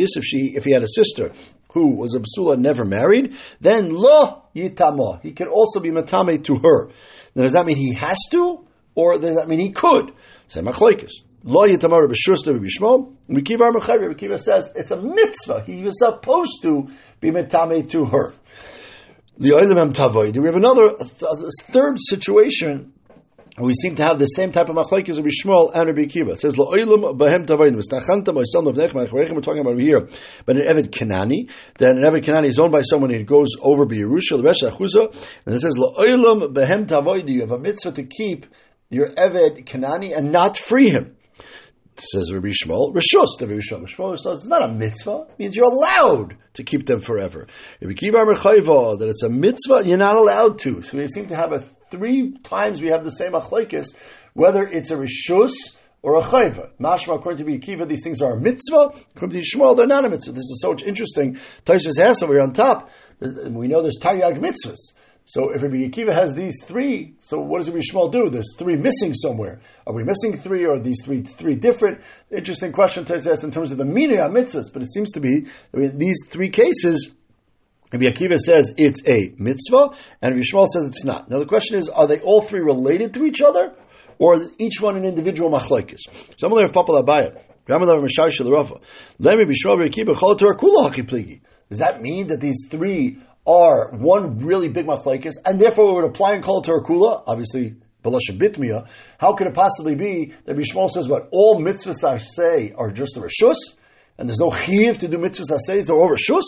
If 0.07 0.23
she, 0.23 0.37
if 0.55 0.63
he 0.63 0.71
had 0.71 0.83
a 0.83 0.87
sister 0.87 1.31
who 1.73 1.95
was 1.95 2.15
a 2.15 2.19
basula 2.19 2.57
never 2.57 2.85
married, 2.85 3.35
then 3.59 3.89
lo 3.89 4.43
yitama. 4.55 5.21
He 5.21 5.31
can 5.31 5.47
also 5.47 5.79
be 5.79 5.89
metame 5.89 6.43
to 6.45 6.57
her. 6.57 6.89
Now, 7.35 7.43
does 7.43 7.53
that 7.53 7.65
mean 7.65 7.77
he 7.77 7.93
has 7.93 8.19
to, 8.31 8.65
or 8.93 9.17
does 9.17 9.35
that 9.35 9.47
mean 9.47 9.59
he 9.59 9.71
could? 9.71 10.13
Say 10.47 10.61
machlokes. 10.61 11.13
Lo 11.43 11.67
yitamar 11.67 12.07
b'shusta 12.07 12.57
b'shmo. 12.57 13.15
Rekiva 13.27 13.73
Mechayer. 13.73 14.13
Rekiva 14.13 14.39
says 14.39 14.71
it's 14.75 14.91
a 14.91 15.01
mitzvah. 15.01 15.63
He 15.65 15.81
was 15.83 15.97
supposed 15.97 16.61
to 16.61 16.87
be 17.19 17.31
metame 17.31 17.89
to 17.89 18.05
her. 18.05 18.33
The 19.39 19.49
oilam 19.49 19.91
tavoid. 19.91 20.37
We 20.37 20.45
have 20.45 20.55
another 20.55 20.93
third 20.99 21.97
situation. 21.99 22.93
We 23.57 23.73
seem 23.73 23.95
to 23.95 24.03
have 24.03 24.19
the 24.19 24.27
same 24.27 24.51
type 24.51 24.69
of 24.69 24.75
machlekes 24.75 25.09
as 25.09 25.17
Shmuel 25.17 25.71
and 25.73 25.87
Rabbi 25.87 26.05
Kiva. 26.05 26.33
It 26.33 26.41
says 26.41 26.57
la'olam 26.57 27.17
bahem 27.17 27.47
tavoid. 27.47 27.75
V'stachanta 27.75 28.35
my 28.35 28.43
son 28.43 28.67
of 28.67 28.75
nechmach. 28.75 29.11
We're 29.11 29.41
talking 29.41 29.61
about 29.61 29.79
here, 29.79 30.07
but 30.45 30.57
an 30.57 30.63
Eved 30.63 30.91
Kanani. 30.91 31.49
Then 31.79 31.97
an 31.97 32.03
Eved 32.03 32.23
Kanani 32.23 32.47
is 32.47 32.59
owned 32.59 32.71
by 32.71 32.81
someone 32.81 33.09
who 33.09 33.23
goes 33.23 33.49
over 33.59 33.87
by 33.87 33.95
Yerusha, 33.95 34.33
Levesh 34.33 34.61
Achuza, 34.69 35.11
and 35.47 35.55
it 35.55 35.59
says 35.59 35.75
la'olam 35.75 36.53
bahem 36.53 36.85
tavoid. 36.85 37.27
You 37.27 37.41
have 37.41 37.51
a 37.51 37.57
mitzvah 37.57 37.93
to 37.93 38.03
keep 38.03 38.45
your 38.91 39.07
Eved 39.07 39.65
Kanani 39.65 40.15
and 40.15 40.31
not 40.31 40.55
free 40.55 40.89
him 40.89 41.15
says 41.95 42.33
Rabbi 42.33 42.49
Shmuel, 42.49 42.93
Rishus 42.93 43.39
Rabbi 43.39 43.59
Shmuel. 43.59 43.87
Shmuel 43.87 44.17
says 44.17 44.39
it's 44.39 44.47
not 44.47 44.63
a 44.63 44.73
mitzvah. 44.73 45.27
It 45.29 45.39
means 45.39 45.55
you're 45.55 45.65
allowed 45.65 46.37
to 46.53 46.63
keep 46.63 46.85
them 46.85 47.01
forever. 47.01 47.47
Rabbi 47.81 47.93
Kiva 47.93 48.17
Mechayva, 48.19 48.99
that 48.99 49.09
it's 49.09 49.23
a 49.23 49.29
mitzvah, 49.29 49.83
you're 49.85 49.97
not 49.97 50.15
allowed 50.15 50.59
to. 50.59 50.81
So 50.81 50.97
we 50.97 51.07
seem 51.07 51.27
to 51.27 51.35
have 51.35 51.51
a 51.51 51.63
three 51.91 52.37
times 52.43 52.81
we 52.81 52.89
have 52.89 53.03
the 53.03 53.11
same 53.11 53.33
achlaikis, 53.33 53.87
whether 54.33 54.63
it's 54.63 54.91
a 54.91 54.95
Rishus 54.95 55.51
or 56.01 56.17
a 56.17 56.23
chayva. 56.23 56.69
Mashma, 56.79 57.17
according 57.17 57.45
to 57.45 57.51
Akiva, 57.51 57.87
these 57.87 58.03
things 58.03 58.21
are 58.21 58.33
a 58.33 58.39
mitzvah. 58.39 58.91
According 59.15 59.41
to 59.41 59.45
Shmuel, 59.45 59.77
they're 59.77 59.85
not 59.85 60.05
a 60.05 60.09
mitzvah. 60.09 60.31
This 60.31 60.49
is 60.49 60.61
so 60.61 60.75
interesting. 60.77 61.35
Taishas 61.65 61.99
has 61.99 62.23
over 62.23 62.33
here 62.33 62.41
on 62.41 62.53
top. 62.53 62.89
We 63.19 63.67
know 63.67 63.81
there's 63.81 63.99
Taryag 64.01 64.39
mitzvahs. 64.39 64.79
So 65.25 65.51
if 65.51 65.61
Rabbi 65.61 65.87
Akiva 65.87 66.13
has 66.13 66.33
these 66.33 66.63
three, 66.63 67.13
so 67.19 67.39
what 67.39 67.59
does 67.59 67.69
Rabbi 67.69 67.81
Shmuel 67.81 68.11
do? 68.11 68.29
There's 68.29 68.55
three 68.57 68.75
missing 68.75 69.13
somewhere. 69.13 69.61
Are 69.85 69.93
we 69.93 70.03
missing 70.03 70.37
three, 70.37 70.65
or 70.65 70.73
are 70.73 70.79
these 70.79 71.05
three 71.05 71.21
three 71.21 71.55
different? 71.55 72.01
Interesting 72.31 72.71
question 72.71 73.05
to 73.05 73.15
ask 73.15 73.43
in 73.43 73.51
terms 73.51 73.71
of 73.71 73.77
the 73.77 73.85
meaning 73.85 74.19
of 74.19 74.31
mitzvahs, 74.31 74.73
but 74.73 74.81
it 74.81 74.91
seems 74.91 75.11
to 75.13 75.19
be 75.19 75.45
in 75.73 75.97
these 75.97 76.17
three 76.27 76.49
cases. 76.49 77.11
Rabbi 77.93 78.05
Akiva 78.05 78.37
says 78.37 78.73
it's 78.77 79.07
a 79.07 79.33
mitzvah, 79.37 79.91
and 80.21 80.35
Rabbi 80.35 80.43
Shmuel 80.43 80.67
says 80.67 80.87
it's 80.87 81.03
not. 81.03 81.29
Now 81.29 81.39
the 81.39 81.45
question 81.45 81.77
is, 81.77 81.87
are 81.87 82.07
they 82.07 82.19
all 82.19 82.41
three 82.41 82.61
related 82.61 83.13
to 83.13 83.23
each 83.23 83.41
other, 83.41 83.73
or 84.17 84.39
each 84.57 84.81
one 84.81 84.97
an 84.97 85.05
individual 85.05 85.51
machlekes? 85.51 85.99
Going 86.41 86.65
to 86.65 86.73
Papa 86.73 86.91
Labaya. 86.91 87.41
Does 91.69 91.79
that 91.79 92.01
mean 92.01 92.27
that 92.27 92.41
these 92.41 92.67
three 92.69 93.19
are 93.45 93.91
one 93.91 94.39
really 94.39 94.69
big 94.69 94.85
machlekes, 94.85 95.33
and 95.45 95.59
therefore 95.59 95.87
we 95.87 95.93
would 96.01 96.05
apply 96.05 96.35
in 96.35 96.41
kol 96.41 96.61
terakula, 96.61 97.23
obviously 97.25 97.75
Balashim 98.03 98.37
Bitmiya, 98.37 98.87
how 99.19 99.33
could 99.33 99.47
it 99.47 99.53
possibly 99.53 99.95
be 99.95 100.33
that 100.45 100.55
Bishmal 100.55 100.89
says 100.89 101.07
what 101.07 101.29
all 101.31 101.59
mitzvahs 101.59 102.03
I 102.03 102.17
say 102.17 102.73
are 102.75 102.91
just 102.91 103.17
a 103.17 103.21
rishus, 103.21 103.57
and 104.17 104.27
there's 104.27 104.39
no 104.39 104.51
chiv 104.51 104.97
to 104.99 105.07
do 105.07 105.17
mitzvahs 105.17 105.51
I 105.51 105.57
say, 105.57 105.81
they're 105.81 105.95
all 105.95 106.09
rishus? 106.09 106.43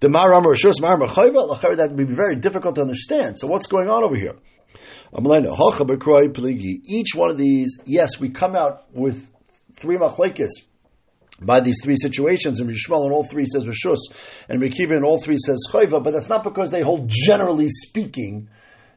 The 0.00 0.08
maram 0.08 0.44
rishus 0.44 0.80
mar 0.80 0.98
machayva, 0.98 1.76
that 1.76 1.90
would 1.94 2.08
be 2.08 2.14
very 2.14 2.36
difficult 2.36 2.74
to 2.76 2.82
understand. 2.82 3.38
So 3.38 3.46
what's 3.46 3.66
going 3.66 3.88
on 3.88 4.04
over 4.04 4.16
here? 4.16 4.34
Each 6.88 7.14
one 7.14 7.30
of 7.30 7.38
these, 7.38 7.78
yes, 7.86 8.20
we 8.20 8.28
come 8.28 8.54
out 8.54 8.92
with 8.92 9.30
three 9.74 9.96
machlekes 9.96 10.50
by 11.40 11.60
these 11.60 11.76
three 11.82 11.96
situations, 11.96 12.60
and 12.60 12.70
Rishmal 12.70 13.06
in 13.06 13.12
all 13.12 13.24
three 13.24 13.44
says 13.44 13.64
Rishus, 13.64 13.98
and 14.48 14.62
Rekiva 14.62 14.96
in 14.96 15.04
all 15.04 15.18
three 15.18 15.36
says 15.36 15.58
Chayva, 15.70 16.02
but 16.02 16.12
that's 16.12 16.28
not 16.28 16.44
because 16.44 16.70
they 16.70 16.82
hold 16.82 17.08
generally 17.08 17.68
speaking 17.68 18.48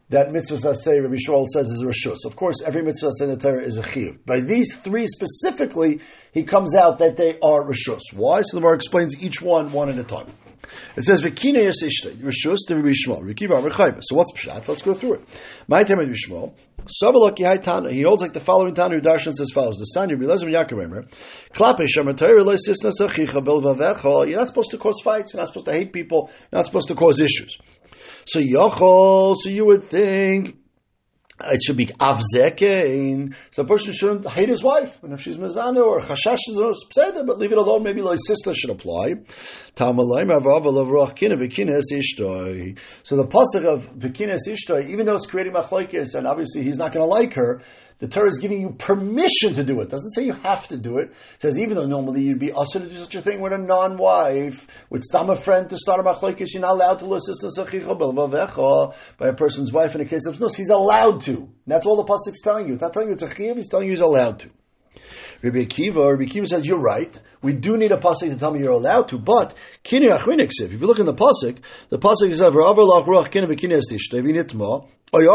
that 0.10 0.32
mitzvah 0.32 0.76
say 0.76 1.00
Rabbi 1.00 1.16
Shmuel 1.16 1.46
says 1.48 1.68
is 1.70 1.84
rishus. 1.84 2.26
Of 2.26 2.36
course, 2.36 2.62
every 2.66 2.82
mitzvah 2.82 3.12
say 3.12 3.26
in 3.26 3.32
the 3.32 3.38
Torah 3.38 3.64
is 3.64 3.78
a 3.78 3.84
chiyuv. 3.84 4.26
By 4.26 4.40
these 4.40 4.76
three 4.76 5.06
specifically, 5.06 6.02
he 6.32 6.44
comes 6.44 6.76
out 6.76 6.98
that 7.00 7.16
they 7.16 7.38
are 7.42 7.64
rishus. 7.64 8.02
Why? 8.14 8.42
So 8.42 8.58
the 8.58 8.62
Gemara 8.62 8.76
explains 8.76 9.22
each 9.22 9.42
one 9.42 9.72
one 9.72 9.90
at 9.90 9.98
a 9.98 10.04
time. 10.04 10.34
It 10.96 11.04
says 11.04 11.22
Vikina 11.22 11.64
Yas 11.64 11.82
Ishtay, 11.84 12.18
Rishus 12.18 12.60
to 12.68 12.76
Rabbi 12.76 12.90
Shmuel, 12.90 13.22
Rikiva 13.22 13.66
Rechayva. 13.66 14.00
So 14.02 14.16
what's 14.16 14.32
Pshat? 14.34 14.68
Let's 14.68 14.82
go 14.82 14.94
through 14.94 15.16
it. 15.16 15.22
My 15.68 15.84
time 15.84 16.00
Rabbi 16.00 16.14
Shmuel, 16.14 16.54
Sabalaki 17.02 17.46
Hai 17.46 17.58
Tana, 17.58 17.92
he 17.92 18.02
holds 18.02 18.22
like 18.22 18.34
the 18.34 18.40
following 18.40 18.74
Tana 18.74 18.96
who 18.96 19.02
darshans 19.02 19.40
as 19.40 19.52
follows. 19.54 19.78
The 19.78 19.86
son 19.86 20.10
Rabbi 20.10 20.24
Lezer 20.24 20.52
Yaakov 20.52 21.14
Klape 21.54 21.88
Shematayr 21.88 22.46
Lo 22.46 22.56
Sisna 22.56 22.92
Sachicha 22.92 23.44
Bilvavecha, 23.44 24.28
you're 24.28 24.38
not 24.38 24.48
supposed 24.48 24.72
to 24.72 24.78
cause 24.78 25.00
fights, 25.04 25.34
you're 25.34 25.42
not 25.42 25.48
supposed 25.48 25.68
to 25.68 25.74
hate 25.74 25.94
people, 25.94 26.30
you're 26.52 26.60
not 26.60 26.66
supposed 26.66 26.88
to 26.90 26.96
cause 26.96 27.20
issues. 27.20 27.58
So 28.26 28.40
Yochol, 28.40 29.36
so 29.38 29.50
you 29.50 29.66
would 29.66 29.84
think, 29.84 30.56
it 31.46 31.62
should 31.64 31.78
be 31.78 31.88
avzekein. 31.88 33.34
So 33.52 33.64
a 33.64 33.66
person 33.66 33.94
shouldn't 33.94 34.28
hate 34.28 34.50
his 34.50 34.62
wife, 34.64 35.02
and 35.04 35.14
if 35.14 35.22
she's 35.22 35.38
mezana 35.38 35.84
or 35.84 36.02
chashash 36.02 36.40
is 36.50 36.60
oh, 36.60 36.74
pseudo, 36.74 37.26
but 37.26 37.40
leave 37.40 37.52
it 37.52 37.58
alone. 37.58 37.84
Maybe 37.84 38.02
like 38.02 38.20
sister 38.26 38.54
should 38.54 38.70
apply. 38.70 39.16
So 39.76 39.94
the 39.94 40.04
pasuk 43.28 43.66
of 43.66 43.90
v'kines 43.98 44.48
ishtoi, 44.48 44.90
even 44.90 45.06
though 45.06 45.16
it's 45.16 45.26
creating 45.26 45.54
machlokes, 45.54 46.16
and 46.16 46.28
obviously 46.28 46.64
he's 46.64 46.78
not 46.78 46.92
going 46.92 47.04
to 47.04 47.08
like 47.10 47.34
her, 47.34 47.62
the 48.00 48.08
Torah 48.08 48.30
is 48.30 48.40
giving 48.40 48.62
you 48.62 48.72
permission 48.72 49.54
to 49.56 49.64
do 49.64 49.80
it. 49.82 49.84
it. 49.84 49.90
Doesn't 49.90 50.12
say 50.12 50.24
you 50.24 50.34
have 50.34 50.68
to 50.70 50.78
do 50.78 50.98
it. 50.98 51.10
It 51.36 51.42
says 51.42 51.58
even 51.58 51.76
though 51.76 51.86
normally 51.86 52.22
you'd 52.22 52.40
be 52.40 52.52
usher 52.52 52.80
to 52.80 52.88
do 52.88 52.96
such 52.96 53.16
a 53.16 53.22
thing 53.22 53.42
with 53.42 53.54
a 53.54 53.58
non-wife, 53.58 54.68
with 54.90 55.04
stam 55.04 55.30
a 55.30 55.36
friend 55.36 55.70
to 55.70 55.78
start 55.78 56.00
a 56.00 56.04
machlokes, 56.04 56.54
you're 56.54 56.62
not 56.62 56.72
allowed 56.72 57.00
to 57.00 57.06
listen 57.06 57.36
to 57.40 57.50
by 59.18 59.28
a 59.28 59.34
person's 59.34 59.72
wife 59.72 59.96
in 59.96 60.02
a 60.02 60.06
case 60.06 60.26
of 60.26 60.40
nus. 60.40 60.56
He's 60.56 60.70
allowed 60.70 61.22
to. 61.24 61.36
And 61.36 61.52
that's 61.66 61.86
all 61.86 61.98
the 61.98 62.06
pasuk's 62.06 62.42
telling 62.42 62.68
you. 62.68 62.74
It's 62.74 62.82
not 62.82 62.94
telling 62.94 63.10
you 63.10 63.14
it's 63.14 63.24
a 63.24 63.34
chiv. 63.34 63.58
He's 63.58 63.70
telling 63.70 63.88
you 63.88 63.92
he's 63.92 64.02
allowed 64.02 64.40
to. 64.40 64.50
Rabbi 65.42 65.60
Akiva, 65.60 66.12
Rabbi 66.12 66.24
Akiva 66.24 66.48
says, 66.48 66.66
you're 66.66 66.80
right. 66.80 67.18
We 67.42 67.54
do 67.54 67.78
need 67.78 67.94
a 67.94 67.98
pasuk 67.98 68.30
to 68.30 68.36
tell 68.36 68.52
me 68.52 68.60
you're 68.60 68.74
allowed 68.74 69.08
to, 69.10 69.18
but. 69.18 69.56
If 69.86 69.94
you 69.94 70.78
look 70.80 71.00
in 71.00 71.06
the 71.06 71.14
pasuk, 71.14 71.60
the 71.88 71.98
pasuk 71.98 72.30
is 72.30 72.42
It 75.12 75.28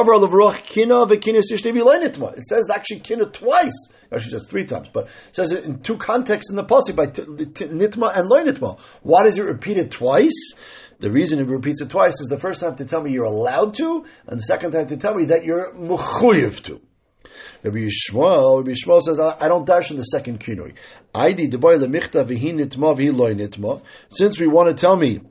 says 2.46 2.70
actually 2.70 3.00
kina 3.00 3.26
twice. 3.26 3.88
Actually, 4.12 4.30
says 4.30 4.46
three 4.48 4.64
times, 4.64 4.88
but 4.92 5.06
it 5.06 5.34
says 5.34 5.50
it 5.50 5.64
in 5.64 5.80
two 5.80 5.96
contexts 5.96 6.50
in 6.50 6.56
the 6.56 6.64
pasuk 6.64 6.94
by 6.94 7.06
t- 7.06 7.24
t- 7.24 7.66
nitma 7.66 8.16
and 8.16 8.30
loinitma. 8.30 8.78
Why 9.02 9.24
does 9.24 9.38
it 9.38 9.42
repeat 9.42 9.76
it 9.76 9.90
twice? 9.90 10.52
The 11.00 11.10
reason 11.10 11.40
it 11.40 11.48
repeats 11.48 11.80
it 11.80 11.90
twice 11.90 12.20
is 12.20 12.28
the 12.28 12.38
first 12.38 12.60
time 12.60 12.76
to 12.76 12.84
tell 12.84 13.02
me 13.02 13.10
you're 13.10 13.24
allowed 13.24 13.74
to, 13.74 14.04
and 14.26 14.38
the 14.38 14.44
second 14.44 14.70
time 14.72 14.86
to 14.86 14.96
tell 14.96 15.14
me 15.14 15.24
that 15.26 15.44
you're 15.44 15.74
mechuyev 15.74 16.62
to. 16.64 16.80
Rabbi 17.64 17.88
Yishmael, 17.88 18.58
Rabbi 18.58 18.72
Yishmael 18.72 19.00
says, 19.00 19.18
I 19.18 19.48
don't 19.48 19.66
dash 19.66 19.90
in 19.90 19.96
the 19.96 20.04
second 20.04 20.38
kinoi. 20.38 20.74
Nitma 21.14 23.16
loy 23.16 23.34
nitma. 23.34 23.82
Since 24.10 24.38
we 24.38 24.46
want 24.46 24.68
to 24.68 24.80
tell 24.80 24.96
me 24.96 25.22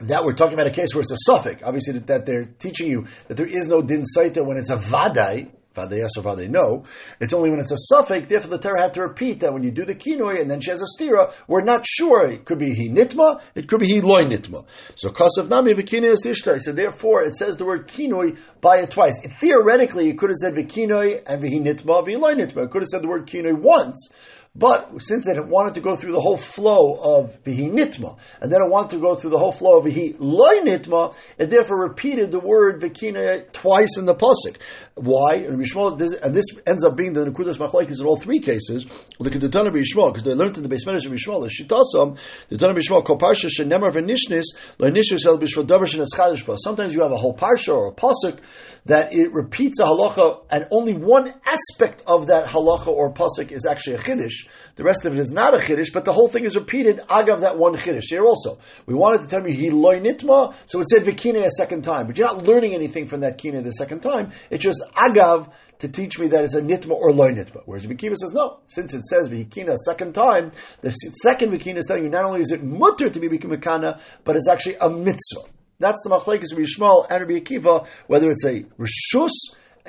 that 0.00 0.24
we're 0.24 0.34
talking 0.34 0.54
about 0.54 0.66
a 0.66 0.70
case 0.70 0.94
where 0.94 1.02
it's 1.02 1.12
a 1.12 1.16
suffix, 1.18 1.62
obviously 1.64 1.98
that, 1.98 2.26
they're 2.26 2.44
teaching 2.44 2.90
you 2.90 3.06
that 3.28 3.36
there 3.36 3.46
is 3.46 3.66
no 3.66 3.82
din 3.82 4.02
saita 4.02 4.44
when 4.44 4.56
it's 4.56 4.70
a 4.70 4.76
vadai, 4.76 5.50
Vade 5.74 5.92
yes 5.92 6.16
or 6.16 6.22
vade 6.22 6.50
no. 6.50 6.84
It's 7.20 7.32
only 7.32 7.50
when 7.50 7.58
it's 7.58 7.72
a 7.72 7.76
suffix, 7.76 8.28
therefore 8.28 8.50
the 8.50 8.58
Torah 8.58 8.82
had 8.82 8.94
to 8.94 9.00
repeat 9.02 9.40
that 9.40 9.52
when 9.52 9.64
you 9.64 9.72
do 9.72 9.84
the 9.84 9.94
kinoi 9.94 10.40
and 10.40 10.50
then 10.50 10.60
she 10.60 10.70
has 10.70 10.80
a 10.80 11.02
stira, 11.02 11.32
we're 11.48 11.62
not 11.62 11.84
sure. 11.84 12.26
It 12.26 12.44
could 12.44 12.58
be 12.58 12.74
he 12.74 12.88
nitma, 12.88 13.42
it 13.54 13.66
could 13.66 13.80
be 13.80 13.88
he 13.88 14.00
loy 14.00 14.22
nitma. 14.22 14.66
So 14.94 15.10
kasav 15.10 15.48
nami 15.48 15.74
v'kinoi 15.74 16.12
is 16.12 16.24
ishtai. 16.24 16.60
So 16.60 16.72
therefore 16.72 17.24
it 17.24 17.34
says 17.34 17.56
the 17.56 17.64
word 17.64 17.88
kinoi 17.88 18.38
by 18.60 18.78
it 18.78 18.90
twice. 18.90 19.20
It, 19.24 19.32
theoretically, 19.40 20.08
it 20.08 20.18
could 20.18 20.30
have 20.30 20.36
said 20.36 20.54
v'kinoi 20.54 21.22
and 21.26 21.42
v'hi 21.42 21.60
nitma, 21.60 22.06
v'hi 22.06 22.18
loy 22.18 22.34
nitma. 22.34 22.66
It 22.66 22.70
could 22.70 22.82
have 22.82 22.88
said 22.88 23.02
the 23.02 23.08
word 23.08 23.26
kinoi 23.26 23.58
once, 23.58 24.10
but 24.56 25.02
since 25.02 25.26
it 25.26 25.44
wanted 25.46 25.74
to 25.74 25.80
go 25.80 25.96
through 25.96 26.12
the 26.12 26.20
whole 26.20 26.36
flow 26.36 26.94
of 26.94 27.42
Vihi 27.42 27.70
Nitma, 27.72 28.16
and 28.40 28.52
then 28.52 28.62
it 28.62 28.70
wanted 28.70 28.90
to 28.90 29.00
go 29.00 29.16
through 29.16 29.30
the 29.30 29.38
whole 29.38 29.50
flow 29.50 29.78
of 29.78 29.86
Vihi 29.86 30.14
Loy 30.18 30.58
Nitma, 30.60 31.14
it 31.38 31.50
therefore 31.50 31.80
repeated 31.80 32.30
the 32.30 32.38
word 32.38 32.80
Vikina 32.80 33.50
twice 33.52 33.98
in 33.98 34.04
the 34.04 34.14
Pasuk. 34.14 34.56
Why? 34.96 35.34
And, 35.34 35.60
this 35.60 36.44
ends 36.66 36.84
up 36.84 36.96
being 36.96 37.14
the 37.14 37.26
Nekudas 37.26 37.56
Machlaikis 37.56 38.00
in 38.00 38.06
all 38.06 38.16
three 38.16 38.38
cases. 38.38 38.86
Look 39.18 39.34
at 39.34 39.40
the 39.40 39.48
Tanah 39.48 39.72
B'Yishmael, 39.72 40.12
because 40.12 40.22
they 40.22 40.34
learned 40.34 40.56
in 40.56 40.62
the 40.62 40.68
base 40.68 40.86
of 40.86 40.94
B'Yishmael, 40.94 41.42
the 41.42 41.48
Shitasam, 41.48 42.16
the 42.48 42.56
Tanah 42.56 42.76
B'Yishmael, 42.76 43.04
Kol 43.04 43.18
Parsha 43.18 43.50
Shenemar 43.50 43.92
V'Nishnis, 43.92 44.44
L'Nishnis 44.78 45.26
El 45.26 45.38
B'Shvil 45.38 45.66
Davar 45.66 45.86
Sheneschadish 45.86 46.58
Sometimes 46.60 46.94
you 46.94 47.02
have 47.02 47.10
a 47.10 47.16
whole 47.16 47.36
Parsha 47.36 47.74
or 47.74 47.88
a 47.88 47.92
Pasuk 47.92 48.38
that 48.84 49.12
it 49.12 49.32
repeats 49.32 49.80
a 49.80 49.84
halacha, 49.84 50.42
and 50.48 50.66
only 50.70 50.94
one 50.94 51.34
aspect 51.44 52.04
of 52.06 52.28
that 52.28 52.46
halacha 52.46 52.86
or 52.86 53.12
Pasuk 53.12 53.50
is 53.50 53.66
actually 53.66 53.96
a 53.96 53.98
Chiddush, 53.98 54.46
the 54.76 54.84
rest 54.84 55.04
of 55.04 55.12
it 55.12 55.18
is 55.20 55.30
not 55.30 55.54
a 55.54 55.58
chiddush, 55.58 55.92
but 55.92 56.04
the 56.04 56.12
whole 56.12 56.28
thing 56.28 56.44
is 56.44 56.56
repeated 56.56 56.98
agav 57.08 57.40
that 57.40 57.56
one 57.56 57.74
chiddush. 57.74 58.08
Here 58.08 58.24
also, 58.24 58.58
we 58.86 58.94
wanted 58.94 59.22
to 59.22 59.28
tell 59.28 59.40
me 59.40 59.52
he 59.52 59.70
loy 59.70 60.00
nitma, 60.00 60.54
so 60.66 60.80
it 60.80 60.88
said 60.88 61.04
vikina 61.04 61.44
a 61.44 61.50
second 61.50 61.82
time, 61.82 62.06
but 62.06 62.18
you're 62.18 62.26
not 62.26 62.44
learning 62.44 62.74
anything 62.74 63.06
from 63.06 63.20
that 63.20 63.38
kina 63.38 63.62
the 63.62 63.70
second 63.70 64.00
time. 64.00 64.32
It's 64.50 64.64
just 64.64 64.82
agav 64.92 65.52
to 65.80 65.88
teach 65.88 66.18
me 66.18 66.28
that 66.28 66.44
it's 66.44 66.54
a 66.54 66.62
nitma 66.62 66.92
or 66.92 67.12
loy 67.12 67.30
nitma. 67.30 67.62
Whereas 67.64 67.86
Vikiva 67.86 68.16
says 68.16 68.32
no, 68.32 68.60
since 68.66 68.94
it 68.94 69.04
says 69.04 69.28
vikina 69.28 69.72
a 69.72 69.78
second 69.78 70.14
time, 70.14 70.50
the 70.80 70.90
second 70.90 71.50
vikina 71.50 71.78
is 71.78 71.86
telling 71.86 72.04
you 72.04 72.10
not 72.10 72.24
only 72.24 72.40
is 72.40 72.52
it 72.52 72.62
mutter 72.62 73.10
to 73.10 73.20
be 73.20 73.28
vikina, 73.28 74.00
but 74.24 74.36
it's 74.36 74.48
actually 74.48 74.76
a 74.80 74.88
mitzvah. 74.88 75.48
That's 75.80 76.02
the 76.04 76.10
machlekes 76.10 76.52
of 76.52 76.58
Yishmael 76.58 77.06
and 77.10 77.20
Rabbi 77.20 77.40
Akiva, 77.40 77.86
whether 78.06 78.30
it's 78.30 78.44
a 78.44 78.62
rishus 78.78 79.32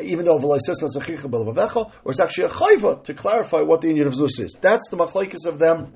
even 0.02 0.25
though 0.25 0.38
or 0.38 0.58
it's 0.58 0.70
actually 2.20 2.44
a 2.44 2.50
chayva 2.50 3.04
to 3.06 3.14
clarify 3.14 3.62
what 3.62 3.82
the 3.82 3.88
Indian 3.88 4.08
of 4.08 4.14
Zuz 4.14 4.40
is. 4.40 4.58
That's 4.60 4.90
the 4.90 4.98
machlekes 4.98 5.46
of 5.46 5.58
them 5.58 5.94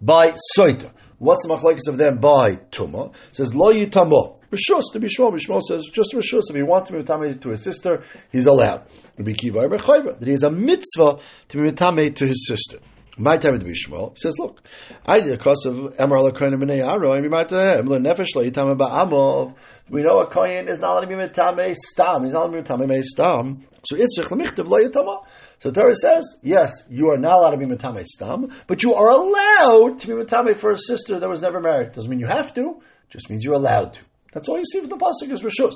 by 0.00 0.34
soita. 0.58 0.90
What's 1.18 1.46
the 1.46 1.54
machlekes 1.54 1.88
of 1.88 1.98
them 1.98 2.18
by 2.18 2.56
tuma? 2.56 3.14
It 3.28 3.36
says 3.36 3.54
lo 3.54 3.72
yitamo. 3.72 4.35
Rishus 4.50 4.92
to 4.92 5.00
Bishmol. 5.00 5.32
Bishmol 5.32 5.60
says 5.62 5.84
just 5.92 6.12
Rishus. 6.12 6.42
If 6.48 6.56
he 6.56 6.62
wants 6.62 6.90
to 6.90 6.96
be 6.96 7.02
mitame 7.02 7.40
to 7.40 7.50
his 7.50 7.62
sister, 7.62 8.04
he's 8.30 8.46
allowed. 8.46 8.86
Rabbi 9.18 9.32
Kiva 9.32 9.68
that 9.68 10.24
he 10.24 10.30
has 10.30 10.42
a 10.42 10.50
mitzvah 10.50 11.18
to 11.48 11.56
be 11.56 11.70
mitame 11.70 12.14
to 12.16 12.26
his 12.26 12.46
sister. 12.46 12.78
My 13.18 13.38
time 13.38 13.58
to 13.58 13.64
be 13.64 13.72
Shmuel 13.72 14.16
says, 14.18 14.38
look, 14.38 14.60
I 15.06 15.20
did 15.20 15.32
a 15.32 15.38
cause 15.38 15.64
of 15.64 15.74
Emor 15.74 16.30
Lakoyin 16.30 16.62
B'nei 16.62 16.84
Aro, 16.84 17.14
and 17.14 17.22
we 17.22 17.30
might 17.30 17.50
uh, 17.50 17.76
have 17.76 17.86
Nefesh 17.86 18.34
Lo 18.34 18.44
Yitam 18.44 18.76
Ba'amov. 18.76 19.54
We 19.88 20.02
know 20.02 20.20
a 20.20 20.26
kohen 20.26 20.68
is 20.68 20.80
not 20.80 20.90
allowed 20.90 21.00
to 21.02 21.06
be 21.06 21.14
mitame 21.14 21.74
stam. 21.74 22.24
He's 22.24 22.34
not 22.34 22.50
allowed 22.50 22.62
to 22.62 22.62
be 22.62 22.68
mitame 22.68 23.02
stam. 23.02 23.64
So 23.84 23.96
itzich 23.96 24.28
lemichtav 24.28 24.66
lo 24.68 24.78
yitama. 24.80 25.24
So 25.58 25.70
Torah 25.70 25.94
says, 25.94 26.36
yes, 26.42 26.72
you 26.90 27.08
are 27.08 27.16
not 27.16 27.38
allowed 27.38 27.50
to 27.52 27.56
be 27.56 27.66
mitame 27.66 28.04
stam, 28.04 28.52
but 28.66 28.82
you 28.82 28.94
are 28.94 29.08
allowed 29.08 30.00
to 30.00 30.06
be 30.08 30.12
mitame 30.12 30.56
for 30.56 30.72
a 30.72 30.78
sister 30.78 31.18
that 31.20 31.28
was 31.28 31.40
never 31.40 31.60
married. 31.60 31.92
Doesn't 31.92 32.10
mean 32.10 32.18
you 32.18 32.26
have 32.26 32.52
to. 32.54 32.82
Just 33.08 33.30
means 33.30 33.44
you're 33.44 33.54
allowed 33.54 33.94
to. 33.94 34.00
That's 34.36 34.50
all 34.50 34.58
you 34.58 34.66
see 34.70 34.80
from 34.80 34.90
the 34.90 34.98
pasuk 34.98 35.30
is 35.30 35.40
rishus. 35.40 35.72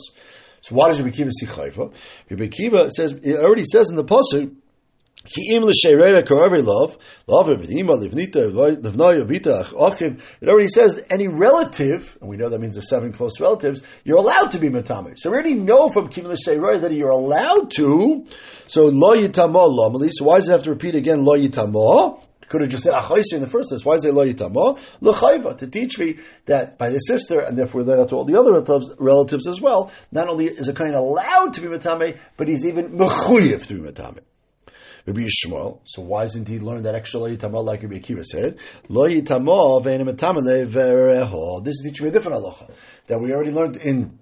So 0.61 0.75
why 0.75 0.89
does 0.89 1.01
Rabbi 1.01 1.13
Kiva 1.13 1.31
see 1.31 1.47
chayva? 1.47 1.95
Rabbi 2.29 2.49
Kiva 2.49 2.91
says 2.91 3.13
it 3.13 3.39
already 3.39 3.65
says 3.65 3.89
in 3.89 3.97
the 3.97 4.05
pasuk 4.05 4.55
it 5.23 5.63
already 10.49 10.69
says 10.69 11.05
any 11.11 11.29
relative, 11.29 12.19
and 12.21 12.31
we 12.31 12.37
know 12.37 12.49
that 12.51 12.59
means 12.59 12.75
the 12.75 12.83
seven 12.83 13.13
close 13.13 13.41
relatives, 13.41 13.83
you're 14.05 14.19
allowed 14.19 14.51
to 14.53 14.59
be 14.59 14.69
matame. 14.69 15.15
So 15.17 15.31
we 15.31 15.35
already 15.37 15.55
know 15.55 15.89
from 15.89 16.09
Kim 16.09 16.27
L'Sheirei 16.27 16.83
that 16.83 16.93
you're 16.93 17.09
allowed 17.09 17.71
to. 17.77 18.27
So 18.67 18.87
lo 18.87 19.17
yitama 19.17 19.69
lomali. 19.69 20.11
So 20.13 20.27
why 20.27 20.37
does 20.37 20.49
it 20.49 20.53
have 20.53 20.63
to 20.65 20.71
repeat 20.71 20.95
again 20.95 21.25
lo 21.25 21.37
yitama? 21.37 22.23
Could 22.51 22.63
have 22.63 22.71
just 22.71 22.83
said 22.83 22.95
ah, 22.95 23.03
achaisi 23.03 23.35
in 23.35 23.43
the 23.43 23.47
first 23.47 23.69
place. 23.69 23.85
Why 23.85 23.95
is 23.95 24.05
it 24.05 24.13
lo 24.13 24.27
yitama? 24.27 24.77
L'chayva 25.01 25.57
to 25.59 25.69
teach 25.69 25.97
me 26.01 26.19
that 26.47 26.79
by 26.79 26.91
the 26.91 26.99
sister, 26.99 27.39
and 27.39 27.57
therefore 27.57 27.85
then 27.85 28.05
to 28.05 28.17
all 28.17 28.25
the 28.25 28.37
other 28.37 28.53
relatives, 28.53 28.91
relatives 28.99 29.47
as 29.47 29.61
well. 29.61 29.93
Not 30.11 30.29
only 30.29 30.47
is 30.47 30.69
a 30.69 30.75
kind 30.75 30.97
allowed 30.97 31.55
to 31.55 31.61
be 31.61 31.69
matame, 31.69 32.19
but 32.37 32.49
he's 32.49 32.67
even 32.67 32.99
mechuyev 32.99 33.67
to 33.69 33.75
be 33.75 33.81
matame. 33.89 34.19
Rabbi 35.07 35.21
Yishmael. 35.21 35.79
So 35.85 36.03
why 36.03 36.23
doesn't 36.25 36.49
he 36.49 36.59
learn 36.59 36.83
that 36.83 36.97
extra 36.97 37.21
lo 37.21 37.29
yitama 37.29 37.65
like 37.65 37.85
Rabbi 37.85 38.01
Akiva 38.01 38.25
said? 38.25 38.59
Lo 38.89 39.09
yitama 39.09 39.85
ve'enim 39.85 41.65
This 41.65 41.75
is 41.77 41.83
teaching 41.85 42.05
me 42.05 42.11
a 42.11 42.13
different 42.13 42.39
halacha 42.39 42.71
that 43.07 43.21
we 43.21 43.33
already 43.33 43.53
learned 43.53 43.77
in 43.77 44.19